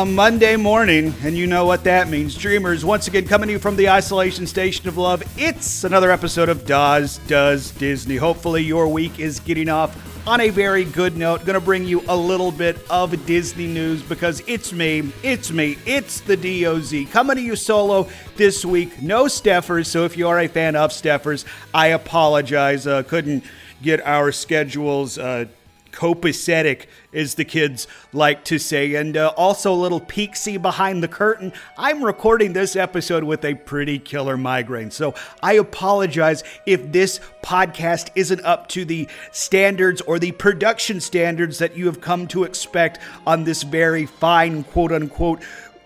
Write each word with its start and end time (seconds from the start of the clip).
a 0.00 0.04
Monday 0.06 0.56
morning, 0.56 1.12
and 1.22 1.36
you 1.36 1.46
know 1.46 1.66
what 1.66 1.84
that 1.84 2.08
means. 2.08 2.34
Dreamers, 2.34 2.86
once 2.86 3.06
again 3.06 3.26
coming 3.26 3.48
to 3.48 3.52
you 3.52 3.58
from 3.58 3.76
the 3.76 3.90
Isolation 3.90 4.46
Station 4.46 4.88
of 4.88 4.96
Love. 4.96 5.22
It's 5.36 5.84
another 5.84 6.10
episode 6.10 6.48
of 6.48 6.64
Dawes 6.64 7.18
Does 7.26 7.70
Disney. 7.72 8.16
Hopefully, 8.16 8.62
your 8.62 8.88
week 8.88 9.20
is 9.20 9.40
getting 9.40 9.68
off 9.68 9.94
on 10.26 10.40
a 10.40 10.48
very 10.48 10.84
good 10.84 11.18
note. 11.18 11.44
Going 11.44 11.58
to 11.58 11.60
bring 11.60 11.84
you 11.84 12.02
a 12.08 12.16
little 12.16 12.50
bit 12.50 12.78
of 12.88 13.26
Disney 13.26 13.66
news 13.66 14.02
because 14.02 14.42
it's 14.46 14.72
me, 14.72 15.12
it's 15.22 15.50
me, 15.50 15.76
it's 15.84 16.22
the 16.22 16.36
DOZ 16.36 17.10
coming 17.10 17.36
to 17.36 17.42
you 17.42 17.54
solo 17.54 18.08
this 18.36 18.64
week. 18.64 19.02
No 19.02 19.24
Steffers, 19.24 19.86
so 19.86 20.06
if 20.06 20.16
you 20.16 20.28
are 20.28 20.40
a 20.40 20.48
fan 20.48 20.76
of 20.76 20.92
Steffers, 20.92 21.44
I 21.74 21.88
apologize. 21.88 22.86
Uh, 22.86 23.02
couldn't 23.02 23.44
get 23.82 24.00
our 24.06 24.32
schedules. 24.32 25.18
Uh, 25.18 25.44
copacetic, 25.92 26.86
as 27.12 27.34
the 27.34 27.44
kids 27.44 27.86
like 28.12 28.44
to 28.44 28.58
say. 28.58 28.94
And 28.94 29.16
uh, 29.16 29.32
also 29.36 29.72
a 29.72 29.74
little 29.74 30.00
peeksy 30.00 30.60
behind 30.60 31.02
the 31.02 31.08
curtain. 31.08 31.52
I'm 31.76 32.04
recording 32.04 32.52
this 32.52 32.76
episode 32.76 33.24
with 33.24 33.44
a 33.44 33.54
pretty 33.54 33.98
killer 33.98 34.36
migraine. 34.36 34.90
So 34.90 35.14
I 35.42 35.54
apologize 35.54 36.44
if 36.66 36.92
this 36.92 37.20
podcast 37.42 38.10
isn't 38.14 38.44
up 38.44 38.68
to 38.68 38.84
the 38.84 39.08
standards 39.32 40.00
or 40.02 40.18
the 40.18 40.32
production 40.32 41.00
standards 41.00 41.58
that 41.58 41.76
you 41.76 41.86
have 41.86 42.00
come 42.00 42.26
to 42.28 42.44
expect 42.44 42.98
on 43.26 43.44
this 43.44 43.62
very 43.62 44.06
fine, 44.06 44.64
quote 44.64 44.92
unquote, 44.92 45.40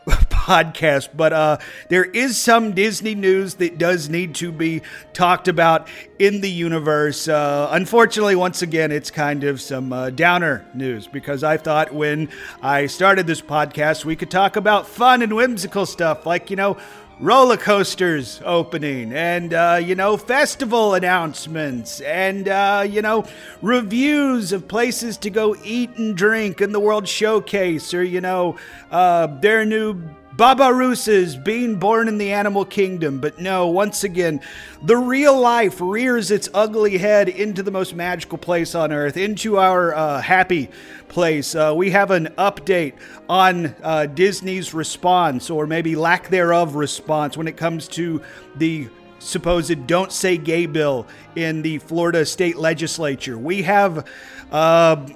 podcast, 0.45 1.09
but 1.17 1.33
uh, 1.33 1.59
there 1.89 2.05
is 2.05 2.37
some 2.37 2.73
Disney 2.73 3.15
news 3.15 3.55
that 3.55 3.79
does 3.79 4.11
need 4.11 4.35
to 4.37 4.53
be 4.53 4.83
talked 5.15 5.49
about 5.49 5.89
in 6.19 6.43
the 6.43 6.51
universe. 6.51 7.29
Uh, 7.29 7.69
unfortunately, 7.71 8.37
once 8.37 8.61
again, 8.61 8.93
it's 8.93 9.11
kind 9.11 9.45
of 9.45 9.61
some 9.61 9.93
uh, 9.93 10.11
downer 10.11 10.67
news 10.75 11.07
because 11.07 11.43
I 11.43 11.57
thought 11.57 11.95
when 11.95 12.29
I 12.61 12.87
started 12.87 13.27
this 13.27 13.41
podcast, 13.41 14.05
we 14.05 14.17
could 14.17 14.31
talk 14.31 14.57
about 14.57 14.87
fun 14.87 15.23
and 15.23 15.35
whimsical 15.35 15.87
stuff 15.87 16.27
like, 16.27 16.51
you 16.51 16.57
know, 16.57 16.77
roller 17.21 17.57
coasters 17.57 18.41
opening 18.45 19.13
and 19.13 19.55
uh, 19.55 19.79
you 19.81 19.95
know 19.95 20.17
festival 20.17 20.95
announcements 20.95 22.01
and 22.01 22.49
uh, 22.49 22.85
you 22.89 23.01
know 23.01 23.25
reviews 23.63 24.53
of 24.53 24.67
places 24.67 25.17
to 25.17 25.31
go 25.31 25.55
eat 25.65 25.91
and 25.97 26.17
drink 26.17 26.61
in 26.61 26.73
the 26.73 26.81
world 26.81 27.07
showcase 27.07 27.95
or 27.95 28.03
you 28.03 28.21
know 28.21 28.57
uh, 28.91 29.27
their 29.41 29.65
new 29.65 30.01
Babaroosas 30.37 31.43
being 31.45 31.77
born 31.77 32.09
in 32.09 32.19
the 32.19 32.33
animal 32.33 32.65
kingdom. 32.65 33.21
But 33.21 33.39
no, 33.39 33.69
once 33.69 34.03
again, 34.03 34.41
the 34.83 34.97
real 34.97 35.39
life 35.39 35.81
rears 35.81 36.31
its 36.33 36.49
ugly 36.53 36.99
head 36.99 37.29
into 37.29 37.63
the 37.63 37.71
most 37.71 37.95
magical 37.95 38.39
place 38.39 38.75
on 38.75 38.91
earth, 38.91 39.17
into 39.17 39.59
our 39.59 39.95
uh, 39.95 40.21
happy 40.21 40.71
place. 41.09 41.55
Uh, 41.55 41.73
we 41.77 41.91
have 41.91 42.11
an 42.11 42.27
update 42.37 42.95
on 43.29 43.75
uh, 43.83 44.07
Disney's 44.07 44.75
response, 44.75 45.51
or 45.51 45.67
maybe 45.69 45.95
lack 45.95 46.29
thereof 46.29 46.75
response, 46.75 47.37
when 47.37 47.47
it 47.47 47.57
comes 47.57 47.87
to 47.89 48.21
the 48.57 48.89
supposed 49.21 49.87
don't 49.87 50.13
say 50.13 50.37
gay 50.37 50.67
bill 50.67 51.07
in 51.37 51.63
the 51.63 51.79
Florida 51.79 52.27
state 52.27 52.57
legislature. 52.57 53.39
We 53.39 53.63
have 53.63 54.07
uh, 54.51 55.07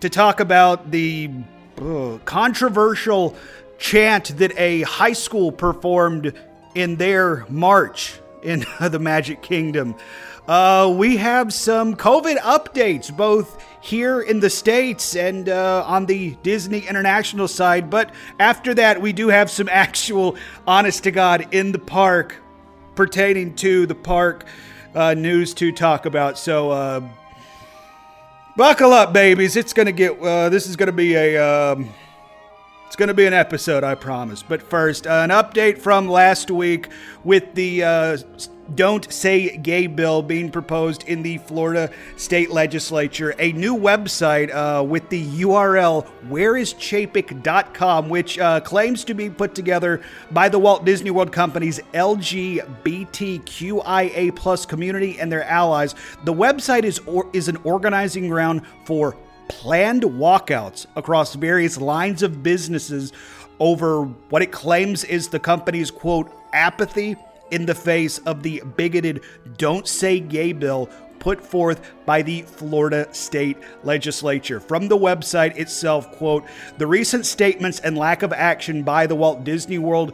to 0.00 0.08
talk 0.08 0.40
about 0.40 0.90
the 0.90 1.30
uh, 1.80 2.18
controversial 2.24 3.36
chant 3.78 4.36
that 4.38 4.52
a 4.58 4.82
high 4.82 5.12
school 5.12 5.50
performed 5.52 6.34
in 6.74 6.96
their 6.96 7.46
march 7.48 8.20
in 8.42 8.66
the 8.80 8.98
Magic 8.98 9.42
Kingdom. 9.42 9.94
Uh, 10.46 10.92
we 10.96 11.18
have 11.18 11.52
some 11.52 11.94
COVID 11.94 12.38
updates, 12.38 13.14
both 13.14 13.62
here 13.82 14.22
in 14.22 14.40
the 14.40 14.48
States 14.48 15.14
and 15.14 15.48
uh, 15.48 15.84
on 15.86 16.06
the 16.06 16.36
Disney 16.42 16.86
International 16.86 17.46
side. 17.46 17.90
But 17.90 18.12
after 18.38 18.72
that, 18.74 19.00
we 19.00 19.12
do 19.12 19.28
have 19.28 19.50
some 19.50 19.68
actual, 19.72 20.36
honest 20.66 21.04
to 21.04 21.10
God, 21.10 21.48
in 21.54 21.72
the 21.72 21.78
park 21.78 22.36
pertaining 22.94 23.54
to 23.56 23.86
the 23.86 23.94
park 23.94 24.46
uh, 24.94 25.14
news 25.14 25.52
to 25.54 25.70
talk 25.70 26.06
about. 26.06 26.38
So, 26.38 26.70
uh, 26.70 27.08
buckle 28.56 28.92
up, 28.92 29.12
babies. 29.12 29.54
It's 29.54 29.74
going 29.74 29.86
to 29.86 29.92
get, 29.92 30.18
uh, 30.18 30.48
this 30.48 30.66
is 30.66 30.76
going 30.76 30.86
to 30.86 30.92
be 30.92 31.14
a. 31.14 31.36
Um, 31.36 31.92
it's 32.88 32.96
going 32.96 33.08
to 33.08 33.14
be 33.14 33.26
an 33.26 33.34
episode, 33.34 33.84
I 33.84 33.94
promise. 33.94 34.42
But 34.42 34.62
first, 34.62 35.06
uh, 35.06 35.10
an 35.10 35.28
update 35.28 35.76
from 35.76 36.08
last 36.08 36.50
week 36.50 36.88
with 37.22 37.52
the 37.52 37.84
uh, 37.84 38.16
Don't 38.74 39.12
Say 39.12 39.58
Gay 39.58 39.86
bill 39.86 40.22
being 40.22 40.50
proposed 40.50 41.02
in 41.02 41.22
the 41.22 41.36
Florida 41.36 41.90
state 42.16 42.50
legislature. 42.50 43.34
A 43.38 43.52
new 43.52 43.76
website 43.76 44.50
uh, 44.54 44.82
with 44.82 45.06
the 45.10 45.22
URL 45.42 46.08
whereischapek.com, 46.30 48.08
which 48.08 48.38
uh, 48.38 48.60
claims 48.60 49.04
to 49.04 49.12
be 49.12 49.28
put 49.28 49.54
together 49.54 50.00
by 50.30 50.48
the 50.48 50.58
Walt 50.58 50.86
Disney 50.86 51.10
World 51.10 51.30
Company's 51.30 51.80
LGBTQIA 51.92 52.64
plus 54.34 54.64
community 54.64 55.20
and 55.20 55.30
their 55.30 55.44
allies. 55.44 55.94
The 56.24 56.32
website 56.32 56.84
is, 56.84 57.00
or, 57.00 57.28
is 57.34 57.48
an 57.48 57.58
organizing 57.64 58.30
ground 58.30 58.62
for 58.86 59.14
planned 59.48 60.02
walkouts 60.02 60.86
across 60.96 61.34
various 61.34 61.78
lines 61.78 62.22
of 62.22 62.42
businesses 62.42 63.12
over 63.60 64.04
what 64.04 64.42
it 64.42 64.52
claims 64.52 65.04
is 65.04 65.28
the 65.28 65.40
company's 65.40 65.90
quote 65.90 66.30
apathy 66.52 67.16
in 67.50 67.66
the 67.66 67.74
face 67.74 68.18
of 68.18 68.42
the 68.42 68.62
bigoted 68.76 69.22
Don't 69.56 69.88
Say 69.88 70.20
Gay 70.20 70.52
bill 70.52 70.88
put 71.18 71.42
forth 71.42 71.92
by 72.06 72.22
the 72.22 72.42
Florida 72.42 73.12
state 73.12 73.56
legislature. 73.82 74.60
From 74.60 74.88
the 74.88 74.96
website 74.96 75.56
itself, 75.56 76.12
quote, 76.12 76.44
the 76.78 76.86
recent 76.86 77.26
statements 77.26 77.80
and 77.80 77.98
lack 77.98 78.22
of 78.22 78.32
action 78.32 78.82
by 78.82 79.06
the 79.06 79.16
Walt 79.16 79.44
Disney 79.44 79.78
World 79.78 80.12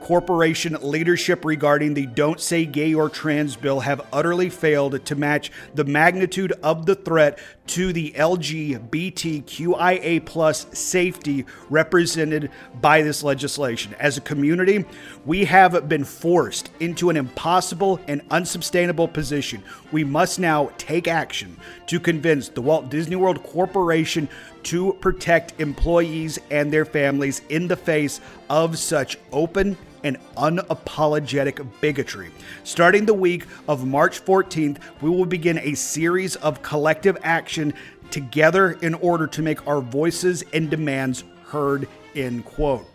corporation 0.00 0.76
leadership 0.82 1.44
regarding 1.44 1.94
the 1.94 2.06
Don't 2.06 2.40
Say 2.40 2.64
Gay 2.64 2.94
or 2.94 3.08
Trans 3.08 3.56
bill 3.56 3.80
have 3.80 4.06
utterly 4.12 4.50
failed 4.50 5.04
to 5.04 5.14
match 5.14 5.50
the 5.74 5.84
magnitude 5.84 6.52
of 6.62 6.86
the 6.86 6.94
threat 6.94 7.38
to 7.68 7.92
the 7.92 8.12
LGBTQIA 8.12 10.24
plus 10.24 10.66
safety 10.72 11.44
represented 11.68 12.50
by 12.80 13.02
this 13.02 13.22
legislation. 13.22 13.94
As 13.98 14.16
a 14.16 14.20
community, 14.20 14.84
we 15.24 15.44
have 15.44 15.88
been 15.88 16.04
forced 16.04 16.70
into 16.80 17.10
an 17.10 17.16
impossible 17.16 18.00
and 18.08 18.22
unsustainable 18.30 19.08
position. 19.08 19.62
We 19.92 20.04
must 20.04 20.38
now 20.38 20.70
take 20.78 21.08
action 21.08 21.56
to 21.86 22.00
convince 22.00 22.48
the 22.48 22.62
Walt 22.62 22.90
Disney 22.90 23.16
World 23.16 23.42
Corporation 23.42 24.28
to 24.64 24.94
protect 24.94 25.60
employees 25.60 26.38
and 26.50 26.72
their 26.72 26.84
families 26.84 27.42
in 27.48 27.68
the 27.68 27.76
face 27.76 28.20
of 28.48 28.78
such 28.78 29.18
open 29.32 29.76
and 30.06 30.18
unapologetic 30.36 31.66
bigotry. 31.80 32.30
Starting 32.62 33.04
the 33.04 33.12
week 33.12 33.44
of 33.66 33.84
March 33.84 34.24
14th, 34.24 34.78
we 35.00 35.10
will 35.10 35.26
begin 35.26 35.58
a 35.58 35.74
series 35.74 36.36
of 36.36 36.62
collective 36.62 37.18
action 37.24 37.74
together 38.12 38.72
in 38.82 38.94
order 38.94 39.26
to 39.26 39.42
make 39.42 39.66
our 39.66 39.80
voices 39.80 40.44
and 40.52 40.70
demands 40.70 41.24
heard. 41.48 41.88
End 42.14 42.44
quote. 42.44 42.88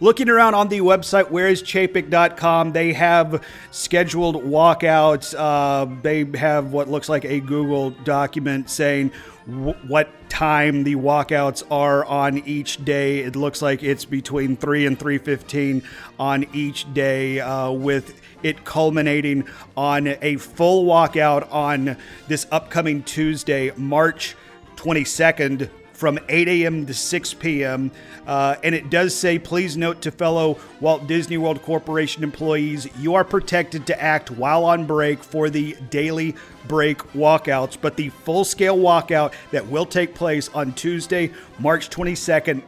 Looking 0.00 0.28
around 0.28 0.54
on 0.54 0.68
the 0.68 0.80
website, 0.80 1.26
whereischapek.com, 1.30 2.72
they 2.72 2.92
have 2.94 3.44
scheduled 3.70 4.42
walkouts. 4.42 5.34
Uh, 5.38 5.88
they 6.02 6.24
have 6.36 6.72
what 6.72 6.88
looks 6.88 7.08
like 7.08 7.24
a 7.24 7.38
Google 7.38 7.90
document 7.90 8.68
saying 8.68 9.12
w- 9.46 9.74
what 9.86 10.08
time 10.28 10.82
the 10.82 10.96
walkouts 10.96 11.62
are 11.70 12.04
on 12.06 12.38
each 12.38 12.84
day. 12.84 13.20
It 13.20 13.36
looks 13.36 13.62
like 13.62 13.84
it's 13.84 14.04
between 14.04 14.56
3 14.56 14.86
and 14.86 14.98
3.15 14.98 15.84
on 16.18 16.46
each 16.52 16.92
day, 16.92 17.38
uh, 17.38 17.70
with 17.70 18.20
it 18.42 18.64
culminating 18.64 19.46
on 19.76 20.08
a 20.20 20.36
full 20.36 20.86
walkout 20.86 21.50
on 21.52 21.96
this 22.26 22.48
upcoming 22.50 23.04
Tuesday, 23.04 23.70
March 23.76 24.34
22nd 24.76 25.70
from 26.04 26.18
8 26.28 26.48
a.m. 26.48 26.84
to 26.84 26.92
6 26.92 27.32
p.m. 27.32 27.90
Uh, 28.26 28.56
and 28.62 28.74
it 28.74 28.90
does 28.90 29.14
say, 29.14 29.38
please 29.38 29.74
note 29.74 30.02
to 30.02 30.10
fellow 30.10 30.58
Walt 30.78 31.06
Disney 31.06 31.38
World 31.38 31.62
Corporation 31.62 32.22
employees, 32.22 32.86
you 32.98 33.14
are 33.14 33.24
protected 33.24 33.86
to 33.86 33.98
act 33.98 34.30
while 34.30 34.66
on 34.66 34.84
break 34.84 35.24
for 35.24 35.48
the 35.48 35.74
daily 35.88 36.34
break 36.68 36.98
walkouts. 37.14 37.78
But 37.80 37.96
the 37.96 38.10
full 38.10 38.44
scale 38.44 38.76
walkout 38.76 39.32
that 39.50 39.66
will 39.66 39.86
take 39.86 40.14
place 40.14 40.50
on 40.50 40.74
Tuesday, 40.74 41.32
March 41.58 41.88
22nd, 41.88 42.62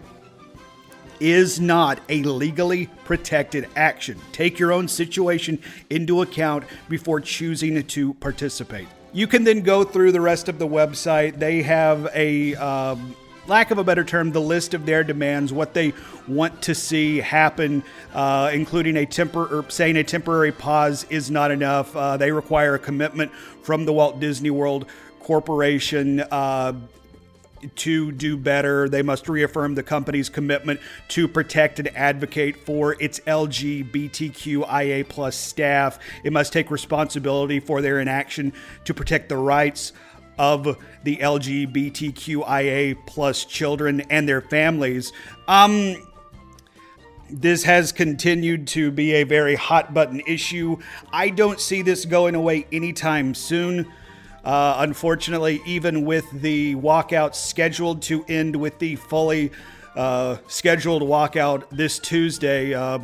is 1.21 1.61
not 1.61 2.01
a 2.09 2.23
legally 2.23 2.87
protected 3.05 3.69
action. 3.77 4.19
Take 4.33 4.59
your 4.59 4.73
own 4.73 4.89
situation 4.89 5.59
into 5.91 6.23
account 6.23 6.65
before 6.89 7.21
choosing 7.21 7.87
to 7.87 8.15
participate. 8.15 8.89
You 9.13 9.27
can 9.27 9.45
then 9.45 9.61
go 9.61 9.85
through 9.85 10.13
the 10.13 10.23
rest 10.23 10.49
of 10.49 10.59
the 10.59 10.67
website. 10.67 11.39
They 11.39 11.61
have 11.65 12.09
a 12.15 12.55
um, 12.55 13.15
lack 13.49 13.71
of 13.71 13.79
a 13.79 13.85
better 13.85 14.05
term, 14.05 14.33
the 14.33 14.41
list 14.41 14.75
of 14.75 14.87
their 14.87 15.05
demands, 15.05 15.53
what 15.53 15.75
they 15.75 15.93
want 16.27 16.63
to 16.63 16.75
see 16.75 17.19
happen, 17.19 17.83
uh, 18.15 18.51
including 18.53 18.97
a 18.97 19.07
or 19.35 19.65
saying 19.69 19.97
a 19.97 20.05
temporary 20.05 20.53
pause 20.53 21.05
is 21.11 21.31
not 21.31 21.51
enough. 21.51 21.95
Uh, 21.97 22.17
they 22.17 22.33
require 22.33 22.75
a 22.75 22.79
commitment 22.79 23.33
from 23.63 23.85
the 23.85 23.93
Walt 23.93 24.21
Disney 24.21 24.51
World 24.51 24.87
Corporation. 25.21 26.21
Uh, 26.21 26.75
to 27.75 28.13
do 28.13 28.37
better. 28.37 28.89
They 28.89 29.03
must 29.03 29.29
reaffirm 29.29 29.75
the 29.75 29.83
company's 29.83 30.29
commitment 30.29 30.79
to 31.09 31.27
protect 31.27 31.79
and 31.79 31.89
advocate 31.97 32.57
for 32.65 33.01
its 33.03 33.19
LGBTQIA 33.21 35.09
plus 35.09 35.37
staff. 35.37 35.99
It 36.23 36.33
must 36.33 36.53
take 36.53 36.71
responsibility 36.71 37.59
for 37.59 37.81
their 37.81 37.99
inaction 37.99 38.53
to 38.85 38.95
protect 38.95 39.31
the 39.31 39.39
rights 39.39 39.93
of 40.39 40.77
the 41.05 41.17
LGBTQIA 41.17 42.97
plus 43.07 43.45
children 43.45 44.03
and 44.03 44.29
their 44.29 44.41
families. 44.41 45.13
Um, 45.49 45.97
this 47.29 47.65
has 47.65 47.93
continued 47.93 48.69
to 48.69 48.91
be 48.91 49.15
a 49.15 49.25
very 49.25 49.57
hot 49.57 49.93
button 49.93 50.21
issue. 50.27 50.79
I 51.13 51.31
don't 51.31 51.61
see 51.61 51.83
this 51.83 52.05
going 52.05 52.35
away 52.35 52.67
anytime 52.73 53.35
soon. 53.35 53.93
Uh, 54.45 54.77
unfortunately, 54.79 55.61
even 55.67 56.05
with 56.05 56.31
the 56.31 56.77
walkout 56.77 57.35
scheduled 57.35 58.01
to 58.03 58.25
end 58.29 58.55
with 58.55 58.79
the 58.79 58.95
fully 58.95 59.51
uh, 59.97 60.37
scheduled 60.47 61.03
walkout 61.03 61.65
this 61.71 61.99
Tuesday. 61.99 62.73
Uh, 62.73 63.01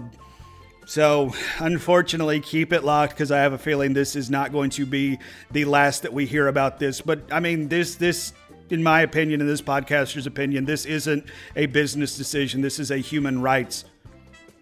so, 0.84 1.32
unfortunately, 1.58 2.40
keep 2.40 2.72
it 2.72 2.84
locked 2.84 3.14
because 3.14 3.30
I 3.30 3.38
have 3.38 3.52
a 3.52 3.58
feeling 3.58 3.92
this 3.92 4.16
is 4.16 4.30
not 4.30 4.52
going 4.52 4.70
to 4.70 4.86
be 4.86 5.18
the 5.50 5.64
last 5.64 6.02
that 6.02 6.12
we 6.12 6.26
hear 6.26 6.48
about 6.48 6.78
this. 6.78 7.00
But 7.00 7.20
I 7.30 7.40
mean, 7.40 7.68
this 7.68 7.94
this 7.94 8.32
in 8.70 8.82
my 8.82 9.02
opinion, 9.02 9.40
in 9.40 9.46
this 9.46 9.62
podcaster's 9.62 10.26
opinion, 10.26 10.64
this 10.64 10.86
isn't 10.86 11.24
a 11.56 11.66
business 11.66 12.16
decision. 12.16 12.62
This 12.62 12.78
is 12.78 12.90
a 12.90 12.96
human 12.96 13.42
rights 13.42 13.84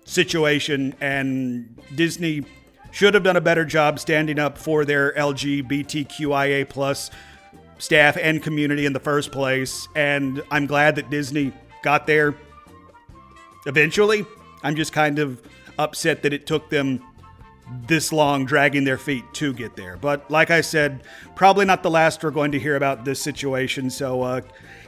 situation, 0.05 0.95
and 1.01 1.79
Disney 1.95 2.45
should 2.91 3.15
have 3.15 3.23
done 3.23 3.37
a 3.37 3.41
better 3.41 3.65
job 3.65 4.01
standing 4.01 4.39
up 4.39 4.59
for 4.59 4.85
their 4.85 5.13
LGBTQIA 5.13 6.69
plus 6.69 7.11
staff 7.79 8.17
and 8.21 8.43
community 8.43 8.85
in 8.85 8.93
the 8.93 9.01
first 9.01 9.31
place. 9.31 9.89
And 9.95 10.43
I'm 10.51 10.67
glad 10.67 10.97
that 10.97 11.09
Disney 11.09 11.53
got 11.83 12.07
there 12.07 12.35
eventually. 13.67 14.27
I'm 14.63 14.77
just 14.77 14.93
kind 14.93 15.19
of 15.19 15.41
upset 15.81 16.23
that 16.23 16.33
it 16.33 16.47
took 16.47 16.71
them 16.71 17.05
this 17.87 18.13
long 18.13 18.45
dragging 18.45 18.85
their 18.85 18.99
feet 18.99 19.25
to 19.33 19.53
get 19.53 19.77
there. 19.77 19.97
But 19.97 20.31
like 20.31 20.51
I 20.51 20.61
said, 20.61 21.03
probably 21.37 21.65
not 21.65 21.83
the 21.83 21.91
last 21.91 22.23
we're 22.23 22.31
going 22.31 22.53
to 22.53 22.59
hear 22.59 22.77
about 22.77 23.05
this 23.05 23.21
situation. 23.21 23.91
So 23.91 24.23
uh, 24.23 24.41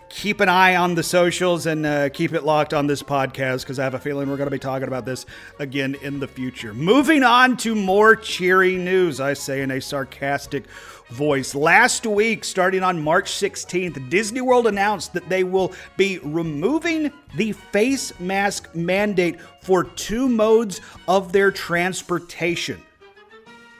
keep 0.08 0.40
an 0.40 0.48
eye 0.48 0.76
on 0.76 0.94
the 0.94 1.02
socials 1.02 1.66
and 1.66 1.86
uh, 1.86 2.08
keep 2.10 2.34
it 2.34 2.44
locked 2.44 2.74
on 2.74 2.86
this 2.86 3.02
podcast 3.02 3.60
because 3.60 3.78
I 3.78 3.84
have 3.84 3.94
a 3.94 3.98
feeling 3.98 4.28
we're 4.28 4.36
going 4.36 4.48
to 4.48 4.50
be 4.50 4.58
talking 4.58 4.88
about 4.88 5.06
this 5.06 5.24
again 5.58 5.96
in 6.02 6.20
the 6.20 6.28
future. 6.28 6.74
Moving 6.74 7.22
on 7.22 7.56
to 7.58 7.74
more 7.74 8.14
cheery 8.14 8.76
news, 8.76 9.20
I 9.20 9.32
say 9.32 9.62
in 9.62 9.70
a 9.70 9.80
sarcastic 9.80 10.64
voice. 11.12 11.54
Last 11.54 12.06
week, 12.06 12.44
starting 12.44 12.82
on 12.82 13.00
March 13.02 13.30
16th, 13.30 14.08
Disney 14.08 14.40
World 14.40 14.66
announced 14.66 15.12
that 15.12 15.28
they 15.28 15.44
will 15.44 15.72
be 15.96 16.18
removing 16.18 17.12
the 17.36 17.52
face 17.52 18.18
mask 18.18 18.74
mandate 18.74 19.40
for 19.62 19.84
two 19.84 20.28
modes 20.28 20.80
of 21.06 21.32
their 21.32 21.50
transportation. 21.50 22.82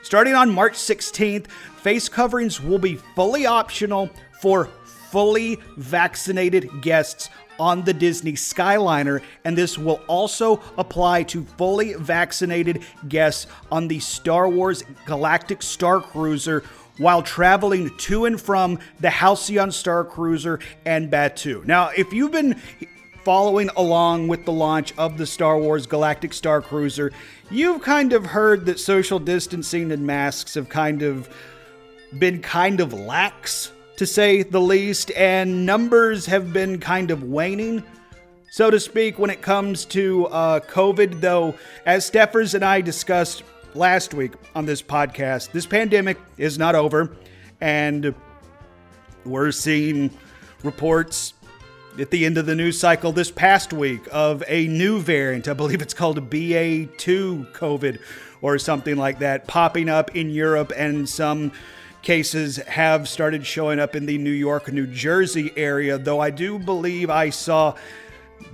Starting 0.03 0.35
on 0.35 0.49
March 0.51 0.73
16th, 0.73 1.47
face 1.47 2.07
coverings 2.07 2.61
will 2.61 2.79
be 2.79 2.95
fully 3.15 3.45
optional 3.45 4.09
for 4.41 4.69
fully 5.09 5.59
vaccinated 5.77 6.81
guests 6.81 7.29
on 7.59 7.83
the 7.83 7.93
Disney 7.93 8.33
Skyliner, 8.33 9.21
and 9.45 9.57
this 9.57 9.77
will 9.77 10.01
also 10.07 10.59
apply 10.77 11.23
to 11.23 11.45
fully 11.57 11.93
vaccinated 11.93 12.83
guests 13.07 13.47
on 13.71 13.87
the 13.87 13.99
Star 13.99 14.49
Wars 14.49 14.83
Galactic 15.05 15.61
Star 15.61 16.01
Cruiser 16.01 16.63
while 16.97 17.21
traveling 17.21 17.95
to 17.97 18.25
and 18.25 18.39
from 18.39 18.79
the 18.99 19.09
Halcyon 19.09 19.71
Star 19.71 20.03
Cruiser 20.03 20.59
and 20.85 21.11
Batuu. 21.11 21.65
Now, 21.65 21.89
if 21.95 22.13
you've 22.13 22.31
been 22.31 22.59
following 23.23 23.69
along 23.77 24.27
with 24.27 24.45
the 24.45 24.51
launch 24.51 24.93
of 24.97 25.17
the 25.17 25.25
Star 25.25 25.57
Wars 25.57 25.87
Galactic 25.87 26.33
Star 26.33 26.61
Cruiser, 26.61 27.11
you've 27.49 27.81
kind 27.81 28.13
of 28.13 28.25
heard 28.25 28.65
that 28.65 28.79
social 28.79 29.19
distancing 29.19 29.91
and 29.91 30.05
masks 30.05 30.53
have 30.55 30.69
kind 30.69 31.01
of 31.01 31.29
been 32.19 32.41
kind 32.41 32.79
of 32.79 32.93
lax 32.93 33.71
to 33.95 34.05
say 34.05 34.43
the 34.43 34.61
least, 34.61 35.11
and 35.11 35.65
numbers 35.65 36.25
have 36.25 36.51
been 36.51 36.79
kind 36.79 37.11
of 37.11 37.23
waning, 37.23 37.83
so 38.49 38.69
to 38.69 38.79
speak, 38.79 39.19
when 39.19 39.29
it 39.29 39.41
comes 39.41 39.85
to 39.85 40.25
uh, 40.27 40.59
COVID. 40.61 41.21
Though, 41.21 41.55
as 41.85 42.09
Steffers 42.09 42.55
and 42.55 42.65
I 42.65 42.81
discussed 42.81 43.43
last 43.75 44.13
week 44.13 44.33
on 44.55 44.65
this 44.65 44.81
podcast, 44.81 45.51
this 45.51 45.65
pandemic 45.65 46.17
is 46.37 46.57
not 46.57 46.75
over, 46.75 47.15
and 47.61 48.13
we're 49.25 49.51
seeing 49.51 50.09
reports 50.63 51.33
at 51.99 52.09
the 52.09 52.25
end 52.25 52.37
of 52.37 52.45
the 52.45 52.55
news 52.55 52.79
cycle 52.79 53.11
this 53.11 53.31
past 53.31 53.71
week 53.73 54.01
of 54.11 54.43
a 54.47 54.67
new 54.67 54.99
variant. 54.99 55.47
I 55.47 55.53
believe 55.53 55.81
it's 55.81 55.93
called 55.93 56.29
BA2 56.29 57.51
COVID 57.53 57.99
or 58.41 58.57
something 58.57 58.97
like 58.97 59.19
that, 59.19 59.47
popping 59.47 59.89
up 59.89 60.15
in 60.15 60.29
Europe 60.29 60.71
and 60.75 61.07
some 61.07 61.51
cases 62.01 62.57
have 62.57 63.07
started 63.07 63.45
showing 63.45 63.79
up 63.79 63.95
in 63.95 64.05
the 64.05 64.17
New 64.17 64.31
York, 64.31 64.71
New 64.71 64.87
Jersey 64.87 65.53
area, 65.55 65.97
though 65.97 66.19
I 66.19 66.29
do 66.31 66.59
believe 66.59 67.09
I 67.09 67.29
saw 67.29 67.75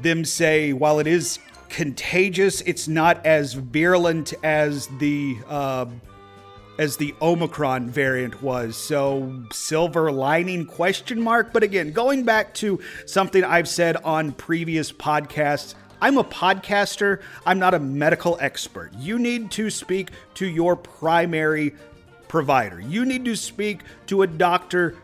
them 0.01 0.23
say 0.23 0.71
while 0.71 0.99
it 0.99 1.07
is 1.07 1.39
contagious, 1.69 2.61
it's 2.61 2.87
not 2.87 3.25
as 3.25 3.53
virulent 3.53 4.33
as 4.43 4.87
the 4.99 5.37
uh, 5.47 5.85
as 6.77 6.95
the 6.95 7.13
Omicron 7.21 7.89
variant 7.89 8.41
was. 8.41 8.75
So 8.75 9.43
silver 9.51 10.11
lining 10.11 10.65
question 10.65 11.21
mark. 11.21 11.51
But 11.51 11.61
again, 11.61 11.91
going 11.91 12.23
back 12.23 12.53
to 12.55 12.79
something 13.05 13.43
I've 13.43 13.67
said 13.67 13.97
on 13.97 14.31
previous 14.31 14.91
podcasts. 14.91 15.75
I'm 16.01 16.17
a 16.17 16.23
podcaster. 16.23 17.21
I'm 17.45 17.59
not 17.59 17.73
a 17.73 17.79
medical 17.79 18.37
expert. 18.39 18.93
You 18.97 19.19
need 19.19 19.51
to 19.51 19.69
speak 19.69 20.11
to 20.35 20.47
your 20.47 20.77
primary 20.77 21.75
provider. 22.29 22.79
You 22.79 23.03
need 23.03 23.25
to 23.25 23.35
speak 23.35 23.81
to 24.07 24.21
a 24.21 24.27
doctor 24.27 24.95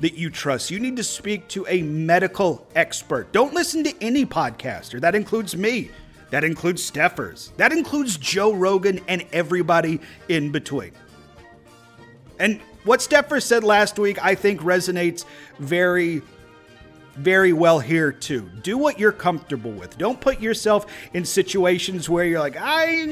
that 0.00 0.14
you 0.14 0.30
trust. 0.30 0.70
You 0.70 0.80
need 0.80 0.96
to 0.96 1.04
speak 1.04 1.48
to 1.48 1.66
a 1.68 1.82
medical 1.82 2.66
expert. 2.74 3.30
Don't 3.32 3.52
listen 3.52 3.84
to 3.84 3.92
any 4.02 4.24
podcaster. 4.24 4.98
That 5.00 5.14
includes 5.14 5.54
me. 5.54 5.90
That 6.30 6.44
includes 6.44 6.88
Steffers. 6.88 7.54
That 7.56 7.72
includes 7.72 8.16
Joe 8.16 8.52
Rogan 8.52 9.00
and 9.08 9.24
everybody 9.32 10.00
in 10.28 10.52
between. 10.52 10.92
And 12.38 12.60
what 12.84 13.00
Steffers 13.00 13.42
said 13.42 13.64
last 13.64 13.98
week, 13.98 14.22
I 14.24 14.34
think 14.34 14.60
resonates 14.60 15.24
very 15.58 16.22
very 17.18 17.52
well 17.52 17.80
here 17.80 18.12
too. 18.12 18.48
Do 18.62 18.78
what 18.78 18.98
you're 18.98 19.12
comfortable 19.12 19.72
with. 19.72 19.98
Don't 19.98 20.20
put 20.20 20.40
yourself 20.40 20.86
in 21.14 21.24
situations 21.24 22.08
where 22.08 22.24
you're 22.24 22.38
like, 22.38 22.56
I, 22.56 23.04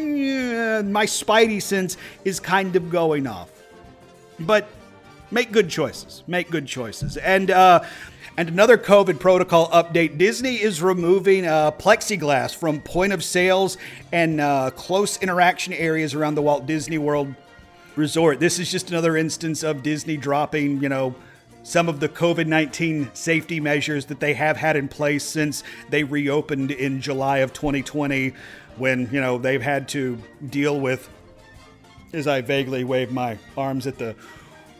my 0.82 1.06
spidey 1.06 1.60
sense 1.60 1.96
is 2.24 2.38
kind 2.38 2.76
of 2.76 2.88
going 2.88 3.26
off. 3.26 3.50
But 4.38 4.68
make 5.30 5.50
good 5.50 5.68
choices. 5.68 6.22
Make 6.28 6.50
good 6.50 6.66
choices. 6.66 7.16
And 7.16 7.50
uh, 7.50 7.82
and 8.36 8.48
another 8.48 8.76
COVID 8.76 9.18
protocol 9.18 9.68
update: 9.70 10.18
Disney 10.18 10.56
is 10.56 10.82
removing 10.82 11.46
uh, 11.46 11.70
plexiglass 11.72 12.54
from 12.54 12.80
point 12.80 13.12
of 13.12 13.24
sales 13.24 13.78
and 14.12 14.40
uh, 14.40 14.70
close 14.70 15.16
interaction 15.22 15.72
areas 15.72 16.14
around 16.14 16.34
the 16.34 16.42
Walt 16.42 16.66
Disney 16.66 16.98
World 16.98 17.34
Resort. 17.96 18.40
This 18.40 18.58
is 18.58 18.70
just 18.70 18.90
another 18.90 19.16
instance 19.16 19.62
of 19.62 19.82
Disney 19.82 20.16
dropping, 20.16 20.82
you 20.82 20.88
know. 20.88 21.14
Some 21.62 21.88
of 21.88 21.98
the 21.98 22.08
COVID 22.08 22.46
19 22.46 23.10
safety 23.14 23.58
measures 23.58 24.06
that 24.06 24.20
they 24.20 24.34
have 24.34 24.56
had 24.56 24.76
in 24.76 24.86
place 24.86 25.24
since 25.24 25.64
they 25.90 26.04
reopened 26.04 26.70
in 26.70 27.00
July 27.00 27.38
of 27.38 27.52
2020, 27.52 28.34
when, 28.76 29.08
you 29.10 29.20
know, 29.20 29.38
they've 29.38 29.62
had 29.62 29.88
to 29.88 30.16
deal 30.48 30.78
with 30.78 31.08
as 32.12 32.26
I 32.26 32.40
vaguely 32.40 32.84
wave 32.84 33.10
my 33.10 33.38
arms 33.56 33.86
at 33.86 33.98
the 33.98 34.14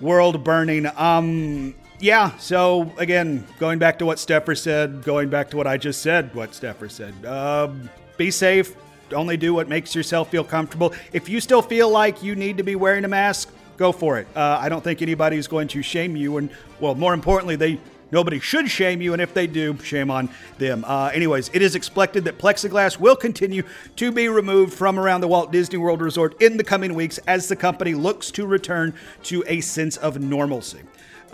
world 0.01 0.45
burning. 0.45 0.87
Um, 0.97 1.75
yeah, 2.01 2.37
so 2.39 2.93
again, 2.99 3.47
going 3.59 3.79
back 3.79 3.99
to 4.01 4.07
what 4.07 4.19
Steffer 4.19 4.55
said, 4.55 5.03
going 5.03 5.29
back 5.29 5.51
to 5.51 5.57
what 5.57 5.67
I 5.67 5.77
just 5.77 6.03
said, 6.03 6.35
what 6.35 6.55
Steffer 6.55 6.89
said. 6.89 7.15
Uh, 7.25 7.71
be 8.17 8.31
safe. 8.31 8.75
Only 9.13 9.37
do 9.37 9.55
what 9.55 9.69
makes 9.69 9.95
yourself 9.95 10.31
feel 10.31 10.45
comfortable. 10.45 10.93
If 11.13 11.29
you 11.29 11.41
still 11.41 11.63
feel 11.63 11.89
like 11.89 12.23
you 12.23 12.35
need 12.35 12.57
to 12.57 12.65
be 12.65 12.75
wearing 12.75 13.05
a 13.05 13.09
mask, 13.09 13.51
go 13.77 13.93
for 13.93 14.19
it. 14.19 14.27
Uh, 14.35 14.59
I 14.61 14.69
don't 14.69 14.83
think 14.83 15.01
anybody's 15.01 15.47
going 15.47 15.69
to 15.69 15.83
shame 15.83 16.17
you. 16.17 16.39
And, 16.39 16.51
well, 16.81 16.95
more 16.95 17.15
importantly, 17.15 17.57
they 17.57 17.79
Nobody 18.13 18.39
should 18.39 18.71
shame 18.71 19.03
you, 19.03 19.13
and 19.15 19.21
if 19.21 19.35
they 19.35 19.49
do, 19.49 19.77
shame 19.79 20.11
on 20.11 20.29
them. 20.59 20.85
Uh, 20.87 21.11
anyways, 21.13 21.51
it 21.53 21.61
is 21.61 21.75
expected 21.75 22.25
that 22.25 22.39
plexiglass 22.39 23.01
will 23.01 23.17
continue 23.17 23.65
to 23.97 24.13
be 24.13 24.29
removed 24.29 24.73
from 24.73 24.99
around 24.99 25.23
the 25.23 25.29
Walt 25.29 25.51
Disney 25.51 25.79
World 25.79 26.01
Resort 26.01 26.41
in 26.41 26.57
the 26.57 26.63
coming 26.63 26.95
weeks 26.95 27.19
as 27.27 27.49
the 27.49 27.57
company 27.57 27.95
looks 27.95 28.31
to 28.33 28.47
return 28.47 28.95
to 29.25 29.43
a 29.49 29.61
sense 29.61 29.97
of 29.97 30.21
normalcy. 30.21 30.83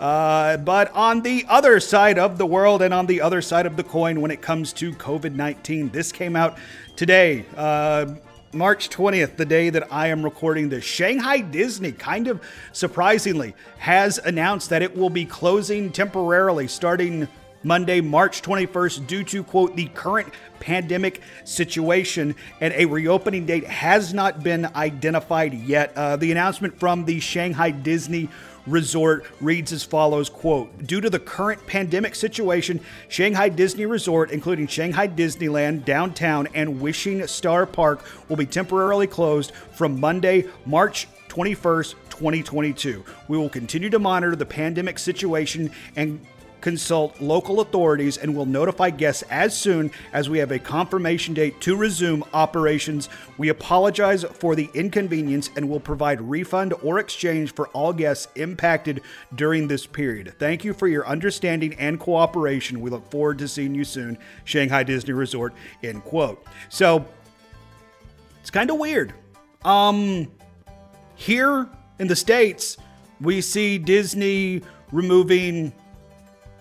Uh, 0.03 0.57
but 0.57 0.93
on 0.93 1.21
the 1.21 1.45
other 1.47 1.79
side 1.79 2.19
of 2.19 2.37
the 2.37 2.45
world 2.45 2.81
and 2.81 2.93
on 2.93 3.05
the 3.05 3.21
other 3.21 3.41
side 3.41 3.65
of 3.65 3.77
the 3.77 3.83
coin, 3.85 4.19
when 4.19 4.31
it 4.31 4.41
comes 4.41 4.73
to 4.73 4.91
COVID 4.91 5.33
19, 5.33 5.91
this 5.91 6.11
came 6.11 6.35
out 6.35 6.57
today. 6.97 7.45
Uh, 7.55 8.15
March 8.51 8.89
20th, 8.89 9.37
the 9.37 9.45
day 9.45 9.69
that 9.69 9.87
I 9.93 10.09
am 10.09 10.21
recording 10.21 10.67
this, 10.67 10.83
Shanghai 10.83 11.39
Disney, 11.39 11.93
kind 11.93 12.27
of 12.27 12.41
surprisingly, 12.73 13.55
has 13.77 14.17
announced 14.17 14.71
that 14.71 14.81
it 14.81 14.93
will 14.93 15.09
be 15.09 15.23
closing 15.23 15.89
temporarily 15.89 16.67
starting 16.67 17.29
Monday, 17.63 18.01
March 18.01 18.41
21st, 18.41 19.07
due 19.07 19.23
to, 19.23 19.41
quote, 19.41 19.73
the 19.77 19.85
current 19.87 20.33
pandemic 20.59 21.21
situation, 21.45 22.35
and 22.59 22.73
a 22.73 22.85
reopening 22.85 23.45
date 23.45 23.65
has 23.65 24.13
not 24.13 24.43
been 24.43 24.65
identified 24.75 25.53
yet. 25.53 25.93
Uh, 25.95 26.17
the 26.17 26.29
announcement 26.29 26.77
from 26.77 27.05
the 27.05 27.21
Shanghai 27.21 27.71
Disney 27.71 28.29
Resort 28.65 29.25
reads 29.41 29.73
as 29.73 29.83
follows 29.83 30.29
quote 30.29 30.85
due 30.87 31.01
to 31.01 31.09
the 31.09 31.19
current 31.19 31.65
pandemic 31.67 32.15
situation 32.15 32.79
shanghai 33.09 33.49
disney 33.49 33.85
resort 33.85 34.31
including 34.31 34.67
shanghai 34.67 35.05
disneyland 35.05 35.83
downtown 35.83 36.47
and 36.53 36.79
wishing 36.79 37.25
star 37.27 37.65
park 37.65 38.05
will 38.29 38.37
be 38.37 38.45
temporarily 38.45 39.05
closed 39.05 39.51
from 39.73 39.99
monday 39.99 40.45
march 40.65 41.09
21st 41.27 41.95
2022 42.09 43.03
we 43.27 43.37
will 43.37 43.49
continue 43.49 43.89
to 43.89 43.99
monitor 43.99 44.35
the 44.35 44.45
pandemic 44.45 44.97
situation 44.97 45.69
and 45.97 46.25
consult 46.63 47.19
local 47.19 47.59
authorities 47.59 48.15
and 48.15 48.33
will 48.33 48.45
notify 48.45 48.89
guests 48.89 49.21
as 49.29 49.55
soon 49.55 49.91
as 50.13 50.29
we 50.29 50.37
have 50.37 50.49
a 50.49 50.57
confirmation 50.57 51.33
date 51.33 51.59
to 51.59 51.75
resume 51.75 52.23
operations. 52.33 53.09
We 53.37 53.49
apologize 53.49 54.23
for 54.23 54.55
the 54.55 54.69
inconvenience 54.73 55.49
and 55.57 55.69
will 55.69 55.81
provide 55.81 56.21
refund 56.21 56.73
or 56.81 56.99
exchange 56.99 57.53
for 57.53 57.67
all 57.69 57.91
guests 57.91 58.29
impacted 58.35 59.01
during 59.35 59.67
this 59.67 59.85
period. 59.85 60.35
Thank 60.39 60.63
you 60.63 60.73
for 60.73 60.87
your 60.87 61.05
understanding 61.05 61.73
and 61.75 61.99
cooperation. 61.99 62.79
We 62.79 62.89
look 62.89 63.11
forward 63.11 63.39
to 63.39 63.47
seeing 63.49 63.75
you 63.75 63.83
soon. 63.83 64.17
Shanghai 64.45 64.83
Disney 64.83 65.13
Resort, 65.13 65.53
end 65.83 66.05
quote. 66.05 66.45
So 66.69 67.05
it's 68.39 68.49
kind 68.49 68.71
of 68.71 68.77
weird. 68.77 69.13
Um, 69.65 70.31
here 71.15 71.67
in 71.99 72.07
the 72.07 72.15
States, 72.15 72.77
we 73.19 73.41
see 73.41 73.77
Disney 73.77 74.61
removing 74.93 75.73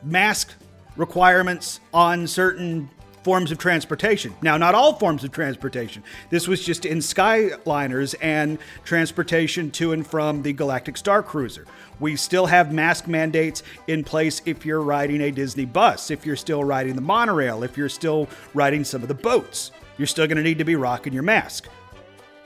mask 0.02 0.52
requirements 0.97 1.80
on 1.92 2.26
certain 2.26 2.90
forms 3.23 3.52
of 3.52 3.59
transportation. 3.59 4.35
Now, 4.42 4.56
not 4.56 4.75
all 4.75 4.94
forms 4.94 5.23
of 5.25 5.30
transportation. 5.30 6.02
This 6.30 6.49
was 6.49 6.64
just 6.64 6.85
in 6.85 6.99
Skyliners 6.99 8.14
and 8.21 8.59
transportation 8.85 9.71
to 9.73 9.92
and 9.92 10.06
from 10.06 10.42
the 10.42 10.52
Galactic 10.52 10.97
Star 10.97 11.23
Cruiser. 11.23 11.66
We 12.00 12.16
still 12.16 12.47
have 12.47 12.73
mask 12.73 13.06
mandates 13.06 13.62
in 13.87 14.02
place 14.02 14.42
if 14.44 14.66
you're 14.66 14.80
riding 14.80 15.21
a 15.23 15.30
Disney 15.30 15.64
bus, 15.64 16.11
if 16.11 16.26
you're 16.26 16.37
still 16.37 16.64
riding 16.64 16.97
the 16.97 17.00
monorail, 17.00 17.62
if 17.62 17.76
you're 17.76 17.88
still 17.88 18.28
riding 18.54 18.82
some 18.82 19.02
of 19.02 19.09
the 19.09 19.14
boats. 19.14 19.71
You're 19.99 20.06
still 20.06 20.26
going 20.26 20.38
to 20.38 20.42
need 20.42 20.59
to 20.59 20.64
be 20.64 20.75
rocking 20.75 21.12
your 21.12 21.23
mask. 21.23 21.68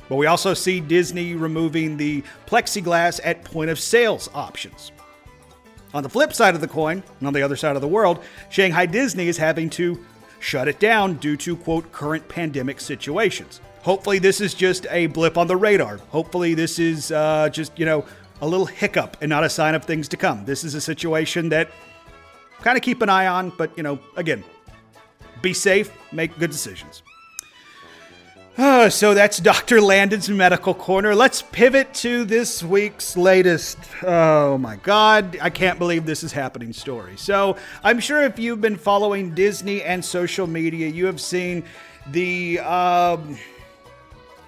But 0.09 0.17
we 0.17 0.27
also 0.27 0.55
see 0.55 0.81
Disney 0.81 1.35
removing 1.35 1.97
the 1.97 2.23
plexiglass 2.47 3.19
at 3.25 3.45
point 3.45 3.71
of 3.71 3.79
sales 3.79 4.29
options. 4.35 4.93
On 5.97 6.03
the 6.03 6.11
flip 6.11 6.35
side 6.35 6.55
of 6.55 6.61
the 6.61 6.69
coin, 6.69 7.03
and 7.21 7.27
on 7.27 7.33
the 7.33 7.41
other 7.41 7.57
side 7.57 7.75
of 7.75 7.81
the 7.81 7.89
world, 7.89 8.23
Shanghai 8.51 8.85
Disney 8.85 9.29
is 9.29 9.39
having 9.39 9.71
to 9.71 9.99
shut 10.41 10.69
it 10.69 10.79
down 10.79 11.15
due 11.15 11.39
to, 11.39 11.57
quote, 11.57 11.91
current 11.91 12.29
pandemic 12.29 12.83
situations. 12.83 13.63
Hopefully, 13.81 14.19
this 14.19 14.43
is 14.43 14.53
just 14.53 14.87
a 14.91 15.07
blip 15.07 15.39
on 15.39 15.47
the 15.47 15.57
radar. 15.57 15.97
Hopefully, 16.11 16.53
this 16.53 16.79
is 16.79 17.13
uh, 17.13 17.49
just, 17.49 17.79
you 17.79 17.87
know, 17.87 18.05
a 18.43 18.47
little 18.47 18.67
hiccup 18.67 19.17
and 19.23 19.31
not 19.31 19.43
a 19.43 19.49
sign 19.49 19.75
of 19.75 19.87
things 19.87 20.07
to 20.09 20.19
come. 20.19 20.45
This 20.45 20.65
is 20.65 20.75
a 20.75 20.83
situation 20.83 21.49
that 21.49 21.71
kind 22.61 22.77
of 22.77 22.83
keep 22.83 23.01
an 23.01 23.09
eye 23.09 23.29
on, 23.29 23.49
but, 23.57 23.75
you 23.75 23.83
know, 23.83 23.99
again, 24.17 24.45
be 25.41 25.55
safe, 25.55 25.91
make 26.13 26.39
good 26.39 26.51
decisions. 26.51 27.03
Oh, 28.59 28.89
so 28.89 29.13
that's 29.13 29.37
Dr. 29.37 29.83
Landon's 29.83 30.31
Medical 30.31 30.73
Corner. 30.73 31.15
Let's 31.15 31.43
pivot 31.43 31.93
to 31.95 32.25
this 32.25 32.63
week's 32.63 33.15
latest, 33.15 33.77
oh 34.03 34.57
my 34.57 34.77
God, 34.77 35.37
I 35.43 35.51
can't 35.51 35.79
believe 35.79 36.07
this 36.07 36.23
is 36.23 36.33
happening 36.33 36.73
story. 36.73 37.19
So 37.19 37.59
I'm 37.85 38.01
sure 38.01 38.23
if 38.23 38.39
you've 38.39 38.63
been 38.63 38.77
following 38.77 39.35
Disney 39.35 39.83
and 39.83 40.03
social 40.03 40.47
media, 40.47 40.89
you 40.89 41.05
have 41.05 41.21
seen 41.21 41.65
the. 42.11 42.61
Um, 42.61 43.37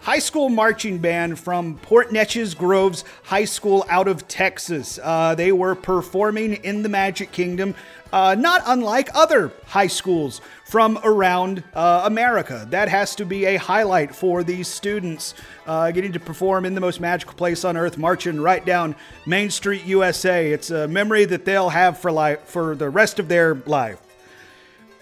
high 0.01 0.19
school 0.19 0.49
marching 0.49 0.99
band 0.99 1.39
from 1.39 1.77
Port 1.79 2.11
Neches 2.11 2.57
Groves 2.57 3.05
High 3.25 3.45
School 3.45 3.85
out 3.89 4.09
of 4.09 4.29
Texas. 4.29 4.99
Uh, 5.03 5.35
they 5.35 5.53
were 5.53 5.75
performing 5.75 6.55
in 6.55 6.83
the 6.83 6.89
Magic 6.89 7.33
Kingdom, 7.33 7.75
uh, 8.13 8.35
not 8.39 8.63
unlike 8.67 9.11
other 9.15 9.53
high 9.67 9.87
schools 9.87 10.41
from 10.65 10.99
around 11.05 11.63
uh, 11.75 12.03
America. 12.05 12.67
That 12.71 12.89
has 12.89 13.15
to 13.17 13.25
be 13.25 13.45
a 13.47 13.57
highlight 13.57 14.15
for 14.15 14.43
these 14.43 14.69
students 14.69 15.35
uh, 15.67 15.91
getting 15.91 16.13
to 16.13 16.21
perform 16.21 16.65
in 16.65 16.75
the 16.75 16.81
most 16.81 17.01
magical 17.01 17.35
place 17.35 17.65
on 17.65 17.77
earth, 17.77 17.99
marching 17.99 18.41
right 18.41 18.65
down 18.65 18.95
Main 19.27 19.51
Street, 19.51 19.85
USA. 19.85 20.51
It's 20.53 20.71
a 20.71 20.89
memory 20.89 21.25
that 21.27 21.45
they'll 21.45 21.71
have 21.71 21.99
for 21.99 22.13
life 22.13 22.45
for 22.45 22.75
the 22.75 22.89
rest 22.89 23.19
of 23.19 23.29
their 23.29 23.55
life 23.55 24.08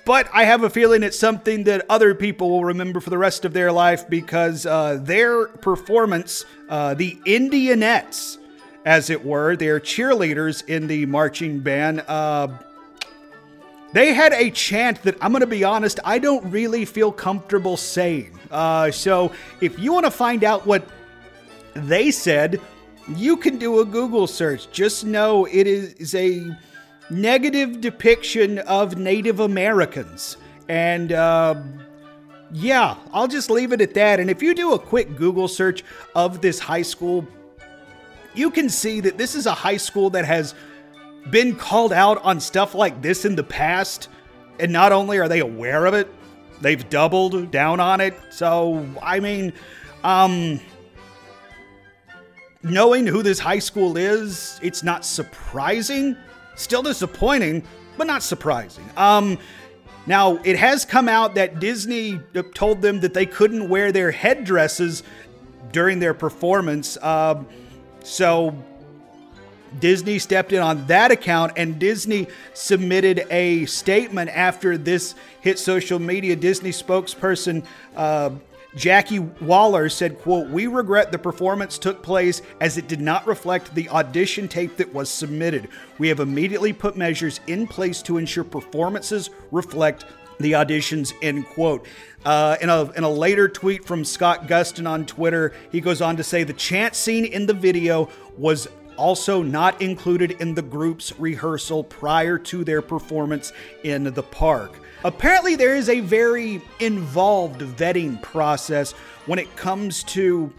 but 0.07 0.29
I 0.33 0.45
have 0.45 0.63
a 0.63 0.71
feeling 0.71 1.03
it's 1.03 1.19
something 1.19 1.65
that 1.65 1.85
other 1.91 2.15
people 2.15 2.49
will 2.49 2.65
remember 2.65 3.01
for 3.01 3.11
the 3.11 3.19
rest 3.19 3.45
of 3.45 3.53
their 3.53 3.73
life 3.73 4.09
because 4.09 4.65
uh, 4.65 5.01
their 5.03 5.49
performance, 5.49 6.45
uh, 6.69 6.95
the 6.95 7.19
Indianettes, 7.27 8.39
as 8.85 9.11
it 9.11 9.25
were, 9.25 9.57
their 9.57 9.81
cheerleaders 9.81 10.65
in 10.69 10.87
the 10.87 11.07
marching 11.07 11.59
band, 11.59 12.05
uh, 12.07 12.47
they 13.93 14.15
had 14.15 14.33
a 14.33 14.51
chant 14.51 15.03
that 15.03 15.17
I'm 15.21 15.33
going 15.33 15.41
to 15.41 15.47
be 15.47 15.65
honest, 15.65 15.99
I 16.05 16.21
don't 16.21 16.53
really 16.53 16.85
feel 16.85 17.11
comfortable 17.11 17.77
saying. 17.77 18.39
Uh, 18.49 18.93
so 18.93 19.33
if 19.61 19.77
you 19.77 19.93
want 19.93 20.07
to 20.07 20.13
find 20.13 20.45
out 20.45 20.65
what 20.65 20.87
they 21.75 22.13
said, 22.13 22.61
you 23.09 23.37
can 23.37 23.59
do 23.59 23.81
a 23.81 23.85
Google 23.85 24.29
search. 24.29 24.71
Just 24.71 25.05
know 25.05 25.47
it 25.47 25.67
is 25.67 26.15
a 26.15 26.57
negative 27.11 27.81
depiction 27.81 28.59
of 28.61 28.97
Native 28.97 29.41
Americans. 29.41 30.37
And 30.69 31.13
uh, 31.13 31.63
yeah, 32.53 32.97
I'll 33.13 33.29
just 33.29 33.51
leave 33.51 33.73
it 33.73 33.81
at 33.81 33.95
that. 33.95 34.21
And 34.21 34.31
if 34.31 34.43
you 34.43 34.55
do 34.55 34.75
a 34.75 34.79
quick 34.79 35.17
Google 35.17 35.49
search 35.49 35.85
of 36.15 36.41
this 36.41 36.59
high 36.59 36.83
school, 36.83 37.27
you 38.35 38.51
can 38.51 38.69
see 38.69 39.01
that 39.01 39.19
this 39.19 39.35
is 39.35 39.47
a 39.47 39.55
high 39.55 39.77
school 39.77 40.11
that 40.11 40.25
has 40.25 40.55
been 41.31 41.57
called 41.57 41.93
out 41.93 42.23
on 42.23 42.39
stuff 42.41 42.75
like 42.75 43.03
this 43.03 43.25
in 43.25 43.37
the 43.37 43.45
past. 43.45 44.09
And 44.59 44.73
not 44.73 44.93
only 44.93 45.19
are 45.19 45.29
they 45.29 45.41
aware 45.41 45.87
of 45.87 45.95
it, 45.95 46.09
they've 46.61 46.89
doubled 46.89 47.51
down 47.51 47.81
on 47.81 48.01
it. 48.01 48.15
So, 48.31 48.87
I 49.03 49.21
mean, 49.21 49.53
um, 50.05 50.61
knowing 52.63 53.07
who 53.07 53.23
this 53.23 53.39
high 53.39 53.59
school 53.59 53.97
is, 53.97 54.59
it's 54.63 54.83
not 54.83 55.05
surprising 55.05 56.17
Still 56.57 56.83
disappointing, 56.83 57.63
but 57.97 58.07
not 58.07 58.23
surprising. 58.23 58.85
Um, 58.97 59.39
now, 60.07 60.39
it 60.45 60.57
has 60.57 60.85
come 60.85 61.09
out 61.09 61.35
that 61.35 61.61
Disney 61.61 62.21
told 62.55 62.83
them 62.83 63.01
that 63.01 63.13
they 63.15 63.27
couldn't 63.27 63.69
wear 63.69 63.93
their 63.93 64.11
headdresses 64.11 65.03
during 65.73 65.99
their 65.99 66.15
performance. 66.15 66.97
Uh, 67.01 67.43
so 68.03 68.55
Disney 69.81 70.19
stepped 70.19 70.53
in 70.53 70.63
on 70.63 70.87
that 70.87 71.11
account, 71.11 71.53
and 71.57 71.79
Disney 71.79 72.29
submitted 72.55 73.27
a 73.31 73.67
statement 73.67 74.31
after 74.31 74.79
this 74.79 75.15
hit 75.41 75.59
social 75.59 75.99
media. 75.99 76.37
Disney 76.37 76.71
spokesperson 76.71 77.65
uh, 77.97 78.31
Jacquee 78.77 79.21
Wahler 79.41 79.91
said, 79.91 80.19
quote, 80.19 80.51
We 80.51 80.67
regret 80.67 81.11
the 81.11 81.19
performance 81.19 81.79
took 81.79 82.03
place 82.03 82.43
as 82.61 82.77
it 82.77 82.89
did 82.89 83.01
not 83.01 83.27
reflect 83.27 83.75
the 83.75 83.89
audition 83.89 84.49
tape 84.49 84.77
that 84.77 84.93
was 84.93 85.09
submitted. 85.09 85.69
We 85.99 86.09
have 86.09 86.21
immediately 86.21 86.75
put 86.75 86.97
measures 86.97 87.41
in 87.47 87.67
place 87.67 88.03
to 88.03 88.19
ensure 88.19 88.45
performances 88.45 89.31
reflect 89.51 90.05
the 90.39 90.53
auditions, 90.53 91.15
end 91.23 91.47
quote. 91.47 91.87
Uh, 92.27 92.57
in, 92.61 92.69
a, 92.69 92.91
in 92.93 93.05
a 93.05 93.11
later 93.11 93.49
tweet 93.49 93.85
from 93.85 94.05
Scott 94.05 94.47
Gustin 94.47 94.87
on 94.87 95.07
Twitter, 95.07 95.55
he 95.73 95.81
goes 95.81 96.03
on 96.03 96.17
to 96.19 96.23
say 96.23 96.45
the 96.45 96.53
chant 96.53 96.95
scene 96.95 97.25
in 97.25 97.47
the 97.47 97.55
video 97.55 98.11
was 98.37 98.69
also 98.97 99.43
not 99.43 99.81
included 99.81 100.33
in 100.33 100.55
the 100.55 100.63
group's 100.63 101.19
rehearsal 101.19 101.85
prior 101.85 102.39
to 102.39 102.65
their 102.65 102.83
performance 102.83 103.53
in 103.85 104.05
the 104.05 104.23
park. 104.23 104.81
Apparently, 105.07 105.55
there 105.55 105.77
is 105.77 105.89
a 105.89 106.01
very 106.01 106.61
involved 106.81 107.61
vetting 107.61 108.21
process 108.23 108.91
when 109.27 109.39
it 109.39 109.55
comes 109.55 110.03
to 110.03 110.53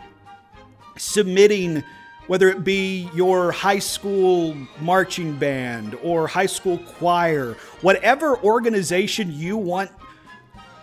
submitting, 0.95 1.83
whether 2.27 2.47
it 2.47 2.63
be 2.63 3.09
your 3.13 3.51
high 3.51 3.79
school 3.79 4.55
marching 4.79 5.37
band 5.37 5.97
or 6.01 6.27
high 6.27 6.45
school 6.45 6.77
choir, 6.77 7.57
whatever 7.81 8.37
organization 8.37 9.33
you 9.33 9.57
want 9.57 9.91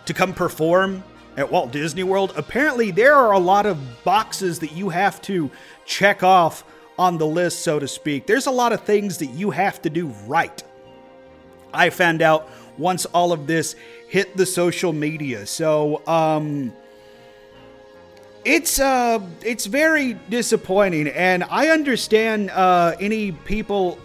to 0.05 0.13
come 0.13 0.31
perform 0.31 1.03
at 1.35 1.51
Walt 1.51 1.71
Disney 1.71 2.03
World. 2.03 2.33
Apparently, 2.35 2.91
there 2.91 3.15
are 3.15 3.31
a 3.31 3.39
lot 3.39 3.65
of 3.65 4.03
boxes 4.03 4.59
that 4.59 4.73
you 4.73 4.89
have 4.89 5.19
to 5.23 5.49
check 5.87 6.21
off 6.21 6.63
on 6.99 7.17
the 7.17 7.25
list, 7.25 7.63
so 7.63 7.79
to 7.79 7.87
speak. 7.87 8.27
There's 8.27 8.45
a 8.45 8.51
lot 8.51 8.73
of 8.73 8.81
things 8.81 9.17
that 9.17 9.31
you 9.31 9.49
have 9.49 9.81
to 9.81 9.89
do 9.89 10.09
right. 10.27 10.61
I 11.73 11.89
found 11.89 12.21
out 12.21 12.47
once 12.77 13.05
all 13.05 13.31
of 13.31 13.47
this 13.47 13.75
hit 14.07 14.35
the 14.37 14.45
social 14.45 14.93
media. 14.93 15.45
So, 15.45 16.05
um, 16.07 16.73
it's 18.43 18.79
uh 18.79 19.19
it's 19.41 19.65
very 19.65 20.13
disappointing 20.29 21.07
and 21.07 21.43
i 21.45 21.69
understand 21.69 22.51
uh 22.51 22.95
any 22.99 23.31
people 23.31 23.97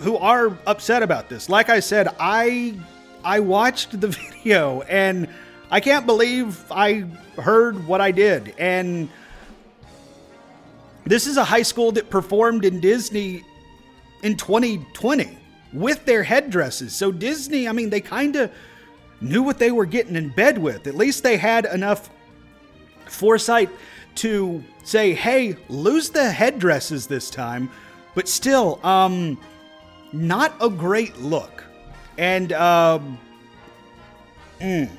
who 0.00 0.16
are 0.16 0.56
upset 0.66 1.02
about 1.02 1.28
this. 1.28 1.48
Like 1.48 1.68
I 1.68 1.80
said, 1.80 2.08
I 2.18 2.78
I 3.22 3.40
watched 3.40 4.00
the 4.00 4.08
video 4.32 4.82
and 4.82 5.28
I 5.70 5.80
can't 5.80 6.06
believe 6.06 6.64
I 6.70 7.04
heard 7.36 7.86
what 7.86 8.00
I 8.00 8.10
did. 8.10 8.54
And 8.58 9.08
this 11.04 11.26
is 11.26 11.36
a 11.36 11.44
high 11.44 11.62
school 11.62 11.92
that 11.92 12.10
performed 12.10 12.64
in 12.64 12.80
Disney 12.80 13.44
in 14.22 14.36
2020 14.36 15.36
with 15.72 16.04
their 16.04 16.22
headdresses. 16.22 16.94
So 16.94 17.12
Disney, 17.12 17.68
I 17.68 17.72
mean, 17.72 17.90
they 17.90 18.00
kind 18.00 18.36
of 18.36 18.50
knew 19.20 19.42
what 19.42 19.58
they 19.58 19.70
were 19.70 19.86
getting 19.86 20.16
in 20.16 20.30
bed 20.30 20.58
with. 20.58 20.86
At 20.86 20.94
least 20.94 21.22
they 21.22 21.36
had 21.36 21.64
enough 21.66 22.10
foresight 23.06 23.70
to 24.16 24.64
say, 24.84 25.14
"Hey, 25.14 25.56
lose 25.68 26.10
the 26.10 26.30
headdresses 26.30 27.06
this 27.06 27.30
time." 27.30 27.70
But 28.14 28.28
still, 28.28 28.84
um 28.84 29.38
not 30.12 30.54
a 30.60 30.68
great 30.68 31.18
look. 31.18 31.64
And 32.18 32.52
um 32.52 33.18
mm, 34.60 34.90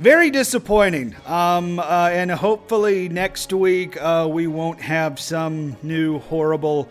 very 0.00 0.30
disappointing. 0.30 1.14
Um, 1.26 1.78
uh, 1.78 2.08
and 2.10 2.30
hopefully 2.30 3.10
next 3.10 3.52
week 3.52 4.00
uh, 4.00 4.26
we 4.30 4.46
won't 4.46 4.80
have 4.80 5.20
some 5.20 5.76
new 5.82 6.20
horrible 6.20 6.88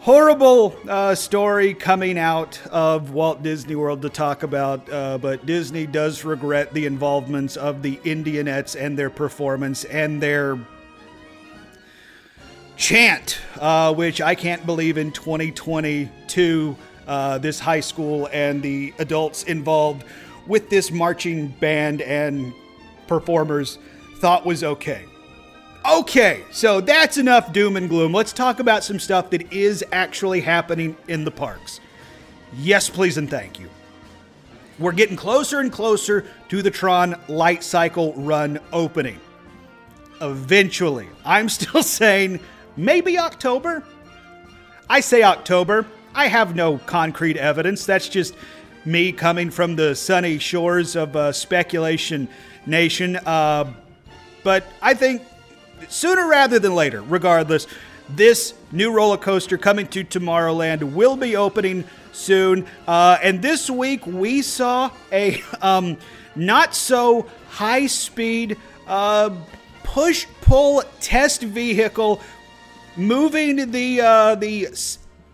horrible 0.00 0.74
uh, 0.88 1.14
story 1.14 1.74
coming 1.74 2.18
out 2.18 2.58
of 2.68 3.10
Walt 3.10 3.42
Disney 3.42 3.74
World 3.74 4.00
to 4.02 4.08
talk 4.08 4.42
about, 4.42 4.90
uh, 4.90 5.18
but 5.18 5.44
Disney 5.44 5.86
does 5.86 6.24
regret 6.24 6.72
the 6.72 6.86
involvements 6.86 7.56
of 7.56 7.82
the 7.82 7.96
Indianettes 7.98 8.80
and 8.80 8.98
their 8.98 9.10
performance 9.10 9.84
and 9.84 10.22
their 10.22 10.58
chant, 12.76 13.38
uh, 13.60 13.92
which 13.92 14.22
I 14.22 14.34
can't 14.34 14.64
believe 14.64 14.96
in 14.96 15.12
2022, 15.12 16.76
uh, 17.06 17.36
this 17.38 17.60
high 17.60 17.80
school 17.80 18.26
and 18.32 18.62
the 18.62 18.94
adults 18.98 19.42
involved 19.42 20.04
with 20.46 20.70
this 20.70 20.90
marching 20.90 21.48
band 21.48 22.00
and 22.00 22.54
performers 23.06 23.78
thought 24.16 24.46
was 24.46 24.64
okay. 24.64 25.09
Okay, 25.90 26.44
so 26.52 26.80
that's 26.80 27.18
enough 27.18 27.52
doom 27.52 27.76
and 27.76 27.88
gloom. 27.88 28.12
Let's 28.12 28.32
talk 28.32 28.60
about 28.60 28.84
some 28.84 29.00
stuff 29.00 29.30
that 29.30 29.52
is 29.52 29.84
actually 29.90 30.40
happening 30.40 30.96
in 31.08 31.24
the 31.24 31.32
parks. 31.32 31.80
Yes, 32.56 32.88
please, 32.88 33.18
and 33.18 33.28
thank 33.28 33.58
you. 33.58 33.68
We're 34.78 34.92
getting 34.92 35.16
closer 35.16 35.58
and 35.58 35.72
closer 35.72 36.26
to 36.48 36.62
the 36.62 36.70
Tron 36.70 37.18
Light 37.26 37.64
Cycle 37.64 38.12
Run 38.14 38.60
opening. 38.72 39.18
Eventually, 40.20 41.08
I'm 41.24 41.48
still 41.48 41.82
saying 42.00 42.38
maybe 42.76 43.18
October. 43.18 43.82
I 44.88 45.00
say 45.00 45.24
October. 45.24 45.86
I 46.14 46.28
have 46.28 46.54
no 46.54 46.78
concrete 46.78 47.36
evidence. 47.36 47.84
That's 47.84 48.08
just 48.08 48.36
me 48.84 49.10
coming 49.10 49.50
from 49.50 49.74
the 49.74 49.96
sunny 49.96 50.38
shores 50.38 50.94
of 50.94 51.16
uh, 51.16 51.32
Speculation 51.32 52.28
Nation. 52.64 53.16
Uh, 53.16 53.72
but 54.44 54.64
I 54.80 54.94
think 54.94 55.22
sooner 55.88 56.28
rather 56.28 56.58
than 56.58 56.74
later, 56.74 57.02
regardless. 57.02 57.66
This 58.08 58.54
new 58.72 58.92
roller 58.92 59.16
coaster 59.16 59.56
coming 59.56 59.86
to 59.88 60.02
Tomorrowland 60.02 60.82
will 60.82 61.16
be 61.16 61.36
opening 61.36 61.84
soon. 62.12 62.66
Uh, 62.86 63.18
and 63.22 63.40
this 63.40 63.70
week 63.70 64.06
we 64.06 64.42
saw 64.42 64.90
a 65.12 65.42
um, 65.62 65.96
not 66.34 66.74
so 66.74 67.26
high 67.50 67.86
speed 67.86 68.56
uh, 68.86 69.30
push 69.84 70.26
pull 70.40 70.82
test 71.00 71.42
vehicle 71.42 72.20
moving 72.96 73.70
the 73.70 74.00
uh, 74.00 74.34
the 74.34 74.68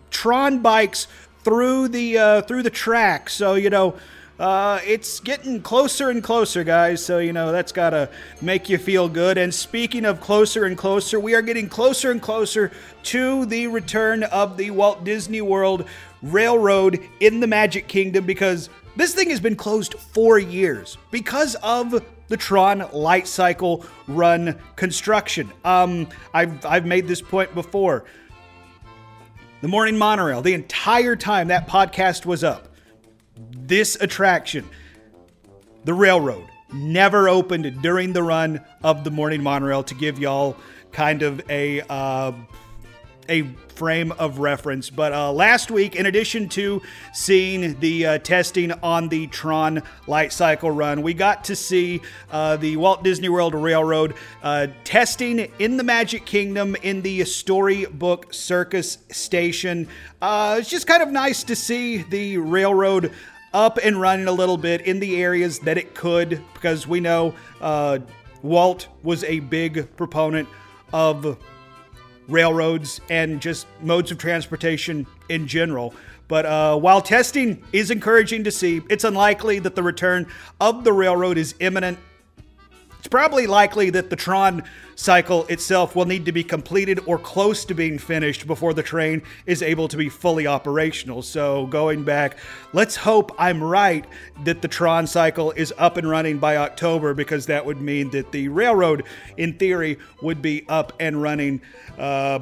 Tron 0.09 0.59
bikes 0.59 1.07
through 1.43 1.87
the 1.89 2.17
uh, 2.17 2.41
through 2.43 2.63
the 2.63 2.69
track. 2.69 3.29
So 3.29 3.55
you 3.55 3.69
know 3.69 3.95
uh, 4.39 4.79
it's 4.85 5.19
getting 5.19 5.61
closer 5.61 6.09
and 6.09 6.23
closer, 6.23 6.63
guys. 6.63 7.03
So, 7.03 7.17
you 7.17 7.33
know, 7.33 7.51
that's 7.51 7.71
got 7.71 7.91
to 7.91 8.09
make 8.41 8.69
you 8.69 8.77
feel 8.77 9.09
good. 9.09 9.37
And 9.37 9.53
speaking 9.53 10.05
of 10.05 10.21
closer 10.21 10.65
and 10.65 10.77
closer, 10.77 11.19
we 11.19 11.33
are 11.33 11.41
getting 11.41 11.67
closer 11.67 12.11
and 12.11 12.21
closer 12.21 12.71
to 13.03 13.45
the 13.47 13.67
return 13.67 14.23
of 14.23 14.57
the 14.57 14.71
Walt 14.71 15.03
Disney 15.03 15.41
World 15.41 15.85
Railroad 16.21 16.99
in 17.19 17.39
the 17.39 17.47
Magic 17.47 17.87
Kingdom 17.87 18.25
because 18.25 18.69
this 18.95 19.13
thing 19.13 19.29
has 19.29 19.39
been 19.39 19.55
closed 19.55 19.95
for 19.95 20.37
years 20.37 20.97
because 21.11 21.55
of 21.55 22.03
the 22.27 22.37
Tron 22.37 22.87
Light 22.91 23.27
Cycle 23.27 23.85
Run 24.07 24.59
construction. 24.75 25.51
Um, 25.63 26.07
I've, 26.33 26.65
I've 26.65 26.85
made 26.85 27.07
this 27.07 27.21
point 27.21 27.53
before. 27.55 28.05
The 29.61 29.67
morning 29.67 29.97
monorail, 29.97 30.43
the 30.43 30.53
entire 30.53 31.15
time 31.15 31.47
that 31.47 31.67
podcast 31.67 32.25
was 32.25 32.43
up, 32.43 32.67
this 33.51 33.95
attraction, 33.99 34.67
the 35.85 35.93
railroad, 35.93 36.47
never 36.73 37.29
opened 37.29 37.81
during 37.81 38.13
the 38.13 38.23
run 38.23 38.63
of 38.83 39.03
the 39.03 39.11
morning 39.11 39.41
monorail 39.41 39.83
to 39.83 39.95
give 39.95 40.19
y'all 40.19 40.57
kind 40.91 41.21
of 41.21 41.41
a 41.49 41.81
uh, 41.89 42.31
a 43.29 43.43
frame 43.69 44.11
of 44.13 44.39
reference. 44.39 44.89
But 44.89 45.13
uh, 45.13 45.31
last 45.31 45.69
week, 45.69 45.95
in 45.95 46.07
addition 46.07 46.49
to 46.49 46.81
seeing 47.13 47.79
the 47.79 48.05
uh, 48.05 48.17
testing 48.19 48.71
on 48.71 49.09
the 49.09 49.27
Tron 49.27 49.83
Light 50.07 50.33
Cycle 50.33 50.71
run, 50.71 51.03
we 51.03 51.13
got 51.13 51.43
to 51.45 51.55
see 51.55 52.01
uh, 52.31 52.57
the 52.57 52.77
Walt 52.77 53.03
Disney 53.03 53.29
World 53.29 53.53
Railroad 53.53 54.15
uh, 54.41 54.67
testing 54.83 55.51
in 55.59 55.77
the 55.77 55.83
Magic 55.83 56.25
Kingdom 56.25 56.75
in 56.81 57.01
the 57.03 57.23
Storybook 57.25 58.33
Circus 58.33 58.97
Station. 59.11 59.87
Uh, 60.21 60.57
it's 60.59 60.69
just 60.69 60.87
kind 60.87 61.03
of 61.03 61.09
nice 61.09 61.43
to 61.43 61.55
see 61.55 61.97
the 61.97 62.37
railroad 62.37 63.11
up 63.53 63.77
and 63.83 63.99
running 63.99 64.27
a 64.27 64.31
little 64.31 64.57
bit 64.57 64.81
in 64.81 64.99
the 64.99 65.21
areas 65.21 65.59
that 65.59 65.77
it 65.77 65.93
could, 65.93 66.41
because 66.53 66.87
we 66.87 66.99
know 66.99 67.33
uh, 67.61 67.99
Walt 68.41 68.87
was 69.03 69.23
a 69.23 69.39
big 69.39 69.95
proponent 69.95 70.47
of 70.93 71.37
railroads 72.27 73.01
and 73.09 73.41
just 73.41 73.67
modes 73.81 74.11
of 74.11 74.17
transportation 74.17 75.07
in 75.29 75.47
general. 75.47 75.93
But 76.27 76.45
uh, 76.45 76.77
while 76.77 77.01
testing 77.01 77.63
is 77.71 77.89
encouraging 77.89 78.43
to 78.43 78.51
see, 78.51 78.81
it's 78.89 79.03
unlikely 79.03 79.59
that 79.59 79.75
the 79.75 79.83
return 79.83 80.27
of 80.59 80.83
the 80.83 80.91
railroad 80.91 81.37
is 81.37 81.55
imminent 81.59 81.99
it's 83.07 83.11
probably 83.13 83.47
likely 83.47 83.89
that 83.91 84.09
the 84.09 84.17
Tron 84.17 84.63
cycle 84.95 85.45
itself 85.45 85.95
will 85.95 86.03
need 86.03 86.25
to 86.25 86.33
be 86.33 86.43
completed 86.43 86.99
or 87.05 87.17
close 87.17 87.63
to 87.63 87.73
being 87.73 87.97
finished 87.97 88.45
before 88.45 88.73
the 88.73 88.83
train 88.83 89.21
is 89.45 89.61
able 89.61 89.87
to 89.87 89.95
be 89.95 90.09
fully 90.09 90.45
operational. 90.45 91.21
So, 91.21 91.67
going 91.67 92.03
back, 92.03 92.37
let's 92.73 92.97
hope 92.97 93.33
I'm 93.39 93.63
right 93.63 94.05
that 94.43 94.61
the 94.61 94.67
Tron 94.67 95.07
cycle 95.07 95.51
is 95.51 95.73
up 95.77 95.95
and 95.95 96.09
running 96.09 96.37
by 96.37 96.57
October 96.57 97.13
because 97.13 97.45
that 97.45 97.65
would 97.65 97.79
mean 97.79 98.09
that 98.09 98.33
the 98.33 98.49
railroad, 98.49 99.05
in 99.37 99.53
theory, 99.53 99.99
would 100.21 100.41
be 100.41 100.65
up 100.67 100.91
and 100.99 101.21
running. 101.21 101.61
Uh, 101.97 102.39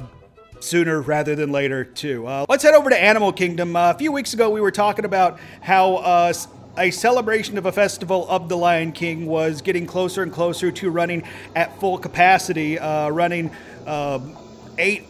sooner 0.58 1.00
rather 1.00 1.36
than 1.36 1.52
later, 1.52 1.84
too. 1.84 2.26
Uh, 2.26 2.44
let's 2.48 2.64
head 2.64 2.74
over 2.74 2.90
to 2.90 3.00
Animal 3.00 3.32
Kingdom. 3.32 3.76
Uh, 3.76 3.90
a 3.90 3.94
few 3.94 4.10
weeks 4.10 4.34
ago, 4.34 4.50
we 4.50 4.60
were 4.60 4.72
talking 4.72 5.04
about 5.04 5.38
how 5.60 5.96
uh, 5.96 6.32
a 6.78 6.90
celebration 6.90 7.58
of 7.58 7.66
a 7.66 7.72
festival 7.72 8.26
of 8.28 8.48
the 8.48 8.56
Lion 8.56 8.92
King 8.92 9.26
was 9.26 9.62
getting 9.62 9.86
closer 9.86 10.22
and 10.22 10.32
closer 10.32 10.70
to 10.72 10.90
running 10.90 11.22
at 11.54 11.78
full 11.80 11.98
capacity, 11.98 12.78
uh, 12.78 13.08
running 13.10 13.50
uh, 13.86 14.20
eight 14.78 15.04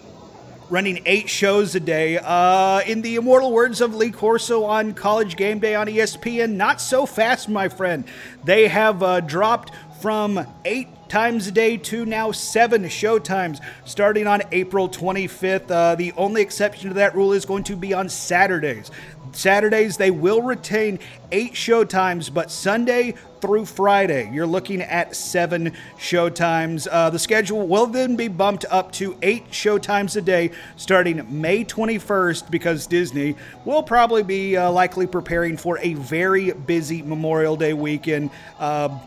running 0.68 1.00
eight 1.06 1.28
shows 1.28 1.74
a 1.76 1.80
day. 1.80 2.18
Uh, 2.18 2.80
in 2.86 3.02
the 3.02 3.16
immortal 3.16 3.52
words 3.52 3.80
of 3.80 3.94
Lee 3.94 4.10
Corso 4.10 4.64
on 4.64 4.94
College 4.94 5.36
Game 5.36 5.60
Day 5.60 5.74
on 5.74 5.86
ESPN, 5.86 6.54
not 6.54 6.80
so 6.80 7.06
fast, 7.06 7.48
my 7.48 7.68
friend. 7.68 8.04
They 8.44 8.66
have 8.68 9.02
uh, 9.02 9.20
dropped 9.20 9.72
from 10.00 10.44
eight 10.64 10.88
times 11.08 11.46
a 11.46 11.52
day 11.52 11.76
to 11.76 12.04
now 12.04 12.32
seven 12.32 12.88
show 12.88 13.18
times 13.18 13.60
starting 13.84 14.26
on 14.26 14.42
April 14.50 14.88
25th. 14.88 15.70
Uh, 15.70 15.94
the 15.94 16.12
only 16.16 16.42
exception 16.42 16.88
to 16.88 16.94
that 16.94 17.14
rule 17.14 17.32
is 17.32 17.44
going 17.44 17.64
to 17.64 17.76
be 17.76 17.94
on 17.94 18.08
Saturdays. 18.08 18.90
Saturdays, 19.36 19.96
they 19.96 20.10
will 20.10 20.40
retain 20.42 20.98
eight 21.30 21.52
showtimes, 21.52 22.32
but 22.32 22.50
Sunday 22.50 23.14
through 23.40 23.66
Friday, 23.66 24.30
you're 24.32 24.46
looking 24.46 24.80
at 24.80 25.14
seven 25.14 25.72
showtimes. 25.98 26.88
Uh, 26.90 27.10
the 27.10 27.18
schedule 27.18 27.66
will 27.66 27.86
then 27.86 28.16
be 28.16 28.28
bumped 28.28 28.64
up 28.70 28.90
to 28.92 29.16
eight 29.22 29.50
showtimes 29.50 30.16
a 30.16 30.22
day 30.22 30.50
starting 30.76 31.40
May 31.40 31.64
21st 31.64 32.50
because 32.50 32.86
Disney 32.86 33.36
will 33.64 33.82
probably 33.82 34.22
be 34.22 34.56
uh, 34.56 34.70
likely 34.70 35.06
preparing 35.06 35.56
for 35.56 35.78
a 35.80 35.94
very 35.94 36.52
busy 36.52 37.02
Memorial 37.02 37.56
Day 37.56 37.74
weekend. 37.74 38.30
Uh, 38.58 38.98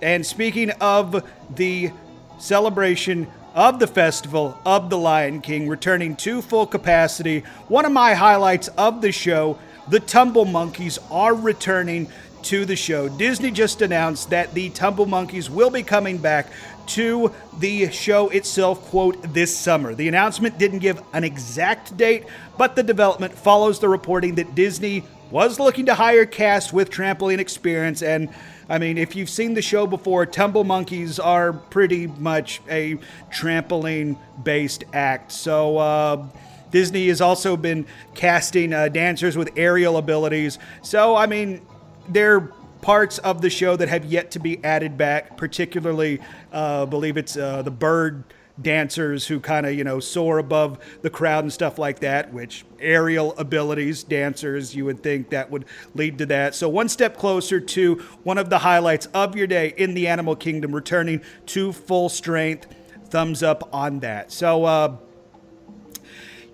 and 0.00 0.24
speaking 0.24 0.70
of 0.80 1.22
the 1.54 1.92
celebration 2.38 3.26
of 3.54 3.78
the 3.78 3.86
festival 3.86 4.58
of 4.66 4.90
the 4.90 4.98
Lion 4.98 5.40
King 5.40 5.68
returning 5.68 6.16
to 6.16 6.42
full 6.42 6.66
capacity, 6.66 7.40
one 7.68 7.84
of 7.84 7.92
my 7.92 8.14
highlights 8.14 8.68
of 8.68 9.00
the 9.00 9.12
show 9.12 9.58
the 9.88 10.00
Tumble 10.00 10.44
Monkeys 10.44 10.98
are 11.10 11.34
returning 11.34 12.08
to 12.44 12.64
the 12.64 12.76
show. 12.76 13.08
Disney 13.08 13.50
just 13.50 13.82
announced 13.82 14.30
that 14.30 14.52
the 14.54 14.70
Tumble 14.70 15.06
Monkeys 15.06 15.48
will 15.48 15.70
be 15.70 15.82
coming 15.82 16.18
back 16.18 16.48
to 16.86 17.32
the 17.58 17.90
show 17.90 18.28
itself, 18.28 18.80
quote, 18.90 19.32
this 19.32 19.56
summer. 19.56 19.94
The 19.94 20.08
announcement 20.08 20.58
didn't 20.58 20.80
give 20.80 21.02
an 21.12 21.24
exact 21.24 21.96
date, 21.96 22.24
but 22.58 22.76
the 22.76 22.82
development 22.82 23.32
follows 23.32 23.78
the 23.78 23.88
reporting 23.88 24.34
that 24.34 24.54
Disney 24.54 25.04
was 25.30 25.58
looking 25.58 25.86
to 25.86 25.94
hire 25.94 26.26
cast 26.26 26.72
with 26.72 26.90
trampoline 26.90 27.38
experience. 27.38 28.02
And 28.02 28.28
I 28.68 28.78
mean, 28.78 28.98
if 28.98 29.16
you've 29.16 29.30
seen 29.30 29.54
the 29.54 29.62
show 29.62 29.86
before, 29.86 30.26
Tumble 30.26 30.64
Monkeys 30.64 31.18
are 31.18 31.52
pretty 31.52 32.06
much 32.06 32.60
a 32.68 32.98
trampoline 33.32 34.16
based 34.42 34.84
act. 34.92 35.32
So, 35.32 35.78
uh, 35.78 36.26
Disney 36.74 37.06
has 37.06 37.20
also 37.20 37.56
been 37.56 37.86
casting 38.16 38.72
uh, 38.72 38.88
dancers 38.88 39.36
with 39.36 39.48
aerial 39.54 39.96
abilities. 39.96 40.58
So, 40.82 41.14
I 41.14 41.26
mean, 41.26 41.64
they're 42.08 42.40
parts 42.82 43.18
of 43.18 43.40
the 43.40 43.48
show 43.48 43.76
that 43.76 43.88
have 43.88 44.04
yet 44.04 44.32
to 44.32 44.40
be 44.40 44.62
added 44.64 44.98
back, 44.98 45.36
particularly, 45.36 46.18
uh, 46.52 46.84
believe 46.86 47.16
it's 47.16 47.36
uh, 47.36 47.62
the 47.62 47.70
bird 47.70 48.24
dancers 48.60 49.24
who 49.24 49.38
kind 49.38 49.66
of, 49.66 49.74
you 49.74 49.84
know, 49.84 50.00
soar 50.00 50.38
above 50.38 50.80
the 51.02 51.10
crowd 51.10 51.44
and 51.44 51.52
stuff 51.52 51.78
like 51.78 52.00
that, 52.00 52.32
which 52.32 52.64
aerial 52.80 53.38
abilities, 53.38 54.02
dancers, 54.02 54.74
you 54.74 54.84
would 54.84 55.00
think 55.00 55.30
that 55.30 55.52
would 55.52 55.66
lead 55.94 56.18
to 56.18 56.26
that. 56.26 56.56
So, 56.56 56.68
one 56.68 56.88
step 56.88 57.16
closer 57.16 57.60
to 57.60 57.94
one 58.24 58.36
of 58.36 58.50
the 58.50 58.58
highlights 58.58 59.06
of 59.14 59.36
your 59.36 59.46
day 59.46 59.74
in 59.76 59.94
the 59.94 60.08
animal 60.08 60.34
kingdom, 60.34 60.74
returning 60.74 61.22
to 61.46 61.72
full 61.72 62.08
strength. 62.08 62.66
Thumbs 63.10 63.44
up 63.44 63.68
on 63.72 64.00
that. 64.00 64.32
So, 64.32 64.64
uh, 64.64 64.96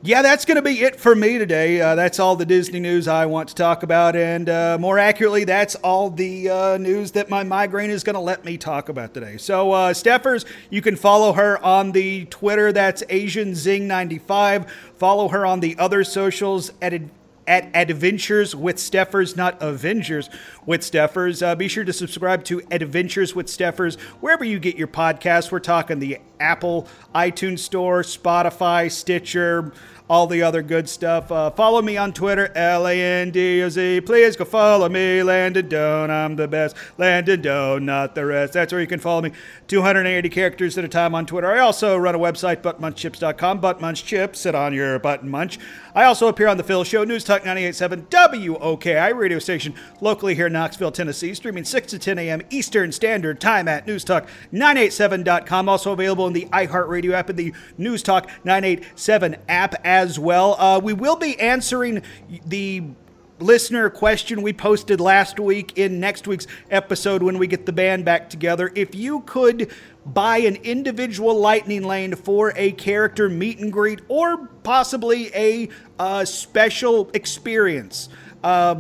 yeah, 0.02 0.22
that's 0.22 0.46
going 0.46 0.56
to 0.56 0.62
be 0.62 0.80
it 0.80 0.98
for 0.98 1.14
me 1.14 1.36
today. 1.36 1.78
Uh, 1.78 1.94
that's 1.94 2.18
all 2.18 2.34
the 2.34 2.46
Disney 2.46 2.80
news 2.80 3.06
I 3.06 3.26
want 3.26 3.50
to 3.50 3.54
talk 3.54 3.82
about. 3.82 4.16
And 4.16 4.48
uh, 4.48 4.78
more 4.80 4.98
accurately, 4.98 5.44
that's 5.44 5.74
all 5.74 6.08
the 6.08 6.48
uh, 6.48 6.78
news 6.78 7.10
that 7.12 7.28
my 7.28 7.44
migraine 7.44 7.90
is 7.90 8.02
going 8.02 8.14
to 8.14 8.20
let 8.20 8.42
me 8.42 8.56
talk 8.56 8.88
about 8.88 9.12
today. 9.12 9.36
So, 9.36 9.72
uh, 9.72 9.92
Steffers, 9.92 10.46
you 10.70 10.80
can 10.80 10.96
follow 10.96 11.34
her 11.34 11.62
on 11.62 11.92
the 11.92 12.24
Twitter. 12.26 12.72
That's 12.72 13.02
AsianZing95. 13.04 14.68
Follow 14.96 15.28
her 15.28 15.44
on 15.44 15.60
the 15.60 15.76
other 15.78 16.02
socials 16.02 16.72
at 16.80 16.94
at 17.46 17.70
Adventures 17.74 18.54
with 18.54 18.76
Steffers, 18.76 19.36
not 19.36 19.60
Avengers 19.62 20.30
with 20.66 20.82
Steffers. 20.82 21.44
Uh, 21.44 21.54
be 21.54 21.68
sure 21.68 21.84
to 21.84 21.92
subscribe 21.92 22.44
to 22.44 22.62
Adventures 22.70 23.34
with 23.34 23.46
Steffers 23.46 23.98
wherever 24.20 24.44
you 24.44 24.58
get 24.58 24.76
your 24.76 24.88
podcasts. 24.88 25.50
We're 25.50 25.60
talking 25.60 25.98
the 25.98 26.18
Apple 26.38 26.86
iTunes 27.14 27.60
Store, 27.60 28.02
Spotify, 28.02 28.90
Stitcher, 28.90 29.72
all 30.10 30.26
the 30.26 30.42
other 30.42 30.60
good 30.60 30.88
stuff. 30.88 31.30
Uh, 31.30 31.50
follow 31.50 31.80
me 31.80 31.96
on 31.96 32.12
Twitter, 32.12 32.50
L 32.56 32.88
A 32.88 33.00
N 33.00 33.30
D 33.30 33.62
O 33.62 33.68
Z. 33.68 34.00
Please 34.00 34.34
go 34.34 34.44
follow 34.44 34.88
me, 34.88 35.22
Landon 35.22 35.68
Doan. 35.68 36.10
I'm 36.10 36.34
the 36.34 36.48
best. 36.48 36.74
Landon 36.98 37.40
Doan, 37.40 37.86
not 37.86 38.16
the 38.16 38.26
rest. 38.26 38.54
That's 38.54 38.72
where 38.72 38.80
you 38.80 38.88
can 38.88 38.98
follow 38.98 39.22
me. 39.22 39.30
280 39.68 40.28
characters 40.28 40.76
at 40.76 40.84
a 40.84 40.88
time 40.88 41.14
on 41.14 41.26
Twitter. 41.26 41.48
I 41.48 41.60
also 41.60 41.96
run 41.96 42.16
a 42.16 42.18
website, 42.18 42.60
buttmunchchips.com. 42.60 43.60
Buttmunch 43.60 44.04
Chips, 44.04 44.40
sit 44.40 44.56
on 44.56 44.74
your 44.74 44.98
button 44.98 45.28
munch. 45.28 45.60
I 45.94 46.04
also 46.04 46.26
appear 46.26 46.48
on 46.48 46.56
The 46.56 46.64
Phil 46.64 46.82
Show, 46.82 47.04
News 47.04 47.22
Talk 47.22 47.44
987 47.44 48.06
WOKI 48.06 49.14
radio 49.16 49.38
station 49.38 49.74
locally 50.00 50.34
here 50.34 50.46
in 50.46 50.52
Knoxville, 50.52 50.92
Tennessee, 50.92 51.34
streaming 51.34 51.64
6 51.64 51.90
to 51.90 51.98
10 51.98 52.18
a.m. 52.18 52.42
Eastern 52.50 52.90
Standard 52.90 53.40
Time 53.40 53.68
at 53.68 53.86
newstalk987.com. 53.86 55.68
Also 55.68 55.92
available 55.92 56.26
in 56.26 56.32
the 56.32 56.46
iHeartRadio 56.46 57.12
app 57.12 57.28
and 57.28 57.38
the 57.38 57.52
News 57.78 58.02
Talk 58.02 58.28
987 58.44 59.36
app 59.48 59.74
as 59.84 59.99
well. 60.18 60.60
Uh, 60.60 60.78
we 60.78 60.92
will 60.92 61.16
be 61.16 61.38
answering 61.38 62.02
the 62.46 62.82
listener 63.40 63.88
question 63.88 64.42
we 64.42 64.52
posted 64.52 65.00
last 65.00 65.40
week 65.40 65.78
in 65.78 65.98
next 65.98 66.26
week's 66.26 66.46
episode 66.70 67.22
when 67.22 67.38
we 67.38 67.46
get 67.46 67.66
the 67.66 67.72
band 67.72 68.04
back 68.04 68.28
together. 68.28 68.70
If 68.74 68.94
you 68.94 69.20
could 69.20 69.70
buy 70.04 70.38
an 70.38 70.56
individual 70.56 71.38
lightning 71.38 71.82
lane 71.82 72.14
for 72.14 72.52
a 72.56 72.72
character 72.72 73.28
meet 73.28 73.58
and 73.58 73.72
greet 73.72 74.00
or 74.08 74.48
possibly 74.62 75.30
a 75.34 75.68
uh, 75.98 76.24
special 76.24 77.10
experience, 77.14 78.08
uh, 78.42 78.76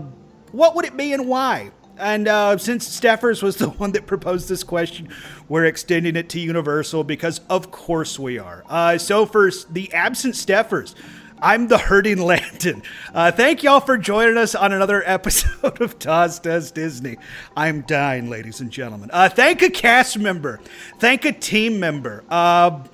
what 0.52 0.74
would 0.74 0.84
it 0.84 0.96
be 0.96 1.12
and 1.12 1.26
why? 1.28 1.70
And 2.00 2.26
uh, 2.26 2.56
since 2.58 2.88
Steffers 2.88 3.42
was 3.42 3.56
the 3.56 3.68
one 3.78 3.92
that 3.92 4.06
proposed 4.06 4.48
this 4.48 4.64
question, 4.64 5.08
we're 5.48 5.66
extending 5.66 6.16
it 6.16 6.28
to 6.30 6.40
Universal 6.40 7.04
because, 7.04 7.40
of 7.50 7.70
course, 7.70 8.18
we 8.18 8.38
are. 8.38 8.64
Uh, 8.68 8.98
so, 8.98 9.26
first, 9.26 9.72
the 9.72 9.92
absent 9.92 10.34
Steffers. 10.34 10.94
I'm 11.42 11.68
the 11.68 11.78
hurting 11.78 12.18
Landon. 12.22 12.82
Uh, 13.14 13.32
thank 13.32 13.62
y'all 13.62 13.80
for 13.80 13.96
joining 13.96 14.36
us 14.36 14.54
on 14.54 14.72
another 14.72 15.02
episode 15.06 15.80
of 15.80 15.98
Dawes 15.98 16.38
Does 16.38 16.70
Disney. 16.70 17.16
I'm 17.56 17.82
dying, 17.82 18.28
ladies 18.28 18.60
and 18.60 18.70
gentlemen. 18.70 19.10
Uh, 19.12 19.28
thank 19.28 19.62
a 19.62 19.70
cast 19.70 20.18
member. 20.18 20.60
Thank 20.98 21.24
a 21.24 21.32
team 21.32 21.80
member. 21.80 22.24
Uh, 22.28 22.84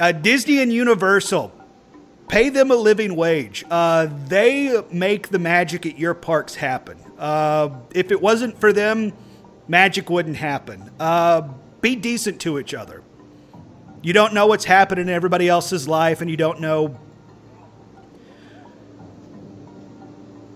uh 0.00 0.12
Disney 0.12 0.60
and 0.60 0.72
Universal. 0.72 1.52
Pay 2.28 2.48
them 2.48 2.70
a 2.70 2.76
living 2.76 3.16
wage. 3.16 3.64
Uh, 3.70 4.08
they 4.26 4.82
make 4.90 5.28
the 5.28 5.38
magic 5.38 5.86
at 5.86 5.98
your 5.98 6.14
parks 6.14 6.54
happen. 6.54 6.98
Uh, 7.18 7.70
if 7.94 8.10
it 8.10 8.20
wasn't 8.20 8.58
for 8.58 8.72
them, 8.72 9.12
magic 9.68 10.10
wouldn't 10.10 10.36
happen. 10.36 10.90
be 11.80 11.96
decent 11.96 12.40
to 12.40 12.58
each 12.58 12.74
other. 12.74 13.02
You 14.02 14.12
don't 14.12 14.34
know 14.34 14.46
what's 14.46 14.64
happening 14.64 15.08
in 15.08 15.14
everybody 15.14 15.48
else's 15.48 15.88
life, 15.88 16.20
and 16.20 16.30
you 16.30 16.36
don't 16.36 16.60
know 16.60 16.98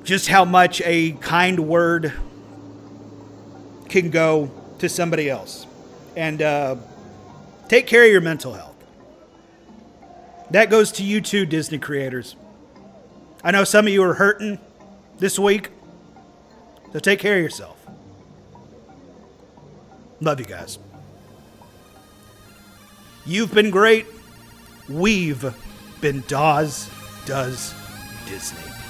just 0.04 0.28
how 0.28 0.44
much 0.44 0.80
a 0.84 1.12
kind 1.12 1.60
word 1.60 2.12
can 3.88 4.10
go 4.10 4.50
to 4.78 4.88
somebody 4.88 5.28
else. 5.28 5.66
And 6.16 6.40
uh, 6.40 6.76
take 7.68 7.86
care 7.86 8.04
of 8.04 8.10
your 8.10 8.20
mental 8.20 8.54
health. 8.54 8.74
That 10.50 10.70
goes 10.70 10.92
to 10.92 11.02
you 11.02 11.20
too, 11.20 11.44
Disney 11.46 11.78
creators. 11.78 12.36
I 13.44 13.50
know 13.50 13.64
some 13.64 13.86
of 13.86 13.92
you 13.92 14.02
are 14.02 14.14
hurting 14.14 14.58
this 15.18 15.38
week, 15.38 15.70
so 16.92 16.98
take 16.98 17.18
care 17.18 17.36
of 17.36 17.42
yourself. 17.42 17.76
Love 20.20 20.40
you 20.40 20.46
guys. 20.46 20.78
You've 23.24 23.52
been 23.54 23.70
great. 23.70 24.06
We've 24.88 25.54
been 26.00 26.24
Dawes 26.28 26.90
Does 27.26 27.74
Disney. 28.26 28.87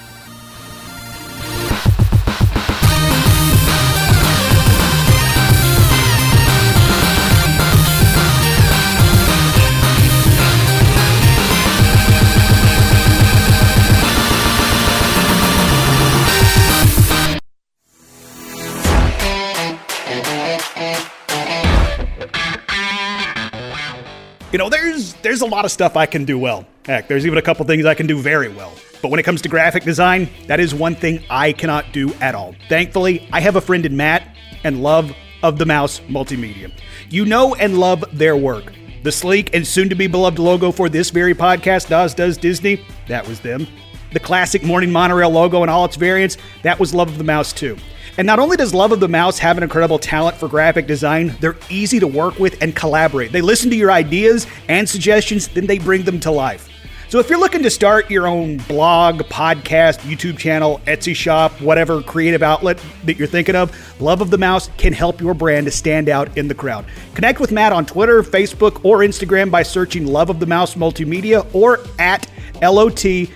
You 24.58 24.64
know, 24.64 24.70
there's 24.70 25.14
there's 25.22 25.40
a 25.40 25.46
lot 25.46 25.64
of 25.64 25.70
stuff 25.70 25.96
I 25.96 26.04
can 26.04 26.24
do 26.24 26.36
well. 26.36 26.66
Heck, 26.84 27.06
there's 27.06 27.24
even 27.24 27.38
a 27.38 27.42
couple 27.42 27.64
things 27.64 27.86
I 27.86 27.94
can 27.94 28.08
do 28.08 28.18
very 28.18 28.48
well. 28.48 28.72
But 29.00 29.12
when 29.12 29.20
it 29.20 29.22
comes 29.22 29.40
to 29.42 29.48
graphic 29.48 29.84
design, 29.84 30.28
that 30.48 30.58
is 30.58 30.74
one 30.74 30.96
thing 30.96 31.22
I 31.30 31.52
cannot 31.52 31.92
do 31.92 32.12
at 32.14 32.34
all. 32.34 32.56
Thankfully, 32.68 33.28
I 33.32 33.38
have 33.38 33.54
a 33.54 33.60
friend 33.60 33.86
in 33.86 33.96
Matt 33.96 34.34
and 34.64 34.82
Love 34.82 35.14
of 35.44 35.58
the 35.58 35.64
Mouse 35.64 36.00
Multimedia. 36.08 36.72
You 37.08 37.24
know 37.24 37.54
and 37.54 37.78
love 37.78 38.04
their 38.12 38.36
work. 38.36 38.72
The 39.04 39.12
sleek 39.12 39.54
and 39.54 39.64
soon 39.64 39.88
to 39.90 39.94
be 39.94 40.08
beloved 40.08 40.40
logo 40.40 40.72
for 40.72 40.88
this 40.88 41.10
very 41.10 41.34
podcast, 41.34 41.88
Dawes 41.88 42.12
Does 42.12 42.36
Disney, 42.36 42.84
that 43.06 43.28
was 43.28 43.38
them. 43.38 43.64
The 44.12 44.18
classic 44.18 44.64
Morning 44.64 44.90
Monorail 44.90 45.30
logo 45.30 45.62
and 45.62 45.70
all 45.70 45.84
its 45.84 45.94
variants, 45.94 46.36
that 46.64 46.80
was 46.80 46.92
Love 46.92 47.10
of 47.10 47.18
the 47.18 47.22
Mouse 47.22 47.52
too. 47.52 47.76
And 48.18 48.26
not 48.26 48.40
only 48.40 48.56
does 48.56 48.74
Love 48.74 48.90
of 48.90 48.98
the 48.98 49.06
Mouse 49.06 49.38
have 49.38 49.58
an 49.58 49.62
incredible 49.62 50.00
talent 50.00 50.36
for 50.36 50.48
graphic 50.48 50.88
design, 50.88 51.36
they're 51.38 51.56
easy 51.70 52.00
to 52.00 52.06
work 52.08 52.40
with 52.40 52.60
and 52.60 52.74
collaborate. 52.74 53.30
They 53.30 53.40
listen 53.40 53.70
to 53.70 53.76
your 53.76 53.92
ideas 53.92 54.44
and 54.68 54.88
suggestions, 54.88 55.46
then 55.46 55.66
they 55.66 55.78
bring 55.78 56.02
them 56.02 56.18
to 56.20 56.32
life. 56.32 56.68
So 57.10 57.20
if 57.20 57.30
you're 57.30 57.38
looking 57.38 57.62
to 57.62 57.70
start 57.70 58.10
your 58.10 58.26
own 58.26 58.56
blog, 58.56 59.20
podcast, 59.22 60.00
YouTube 60.00 60.36
channel, 60.36 60.80
Etsy 60.84 61.14
shop, 61.14 61.52
whatever 61.60 62.02
creative 62.02 62.42
outlet 62.42 62.84
that 63.04 63.18
you're 63.18 63.28
thinking 63.28 63.54
of, 63.54 63.72
Love 64.00 64.20
of 64.20 64.30
the 64.30 64.36
Mouse 64.36 64.68
can 64.76 64.92
help 64.92 65.20
your 65.20 65.32
brand 65.32 65.66
to 65.66 65.70
stand 65.70 66.08
out 66.08 66.36
in 66.36 66.48
the 66.48 66.54
crowd. 66.56 66.86
Connect 67.14 67.38
with 67.38 67.52
Matt 67.52 67.72
on 67.72 67.86
Twitter, 67.86 68.24
Facebook, 68.24 68.84
or 68.84 68.98
Instagram 68.98 69.48
by 69.48 69.62
searching 69.62 70.08
Love 70.08 70.28
of 70.28 70.40
the 70.40 70.46
Mouse 70.46 70.74
Multimedia 70.74 71.46
or 71.54 71.78
at 72.00 72.28
LOTM 72.54 73.28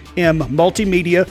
Multimedia 0.49 1.31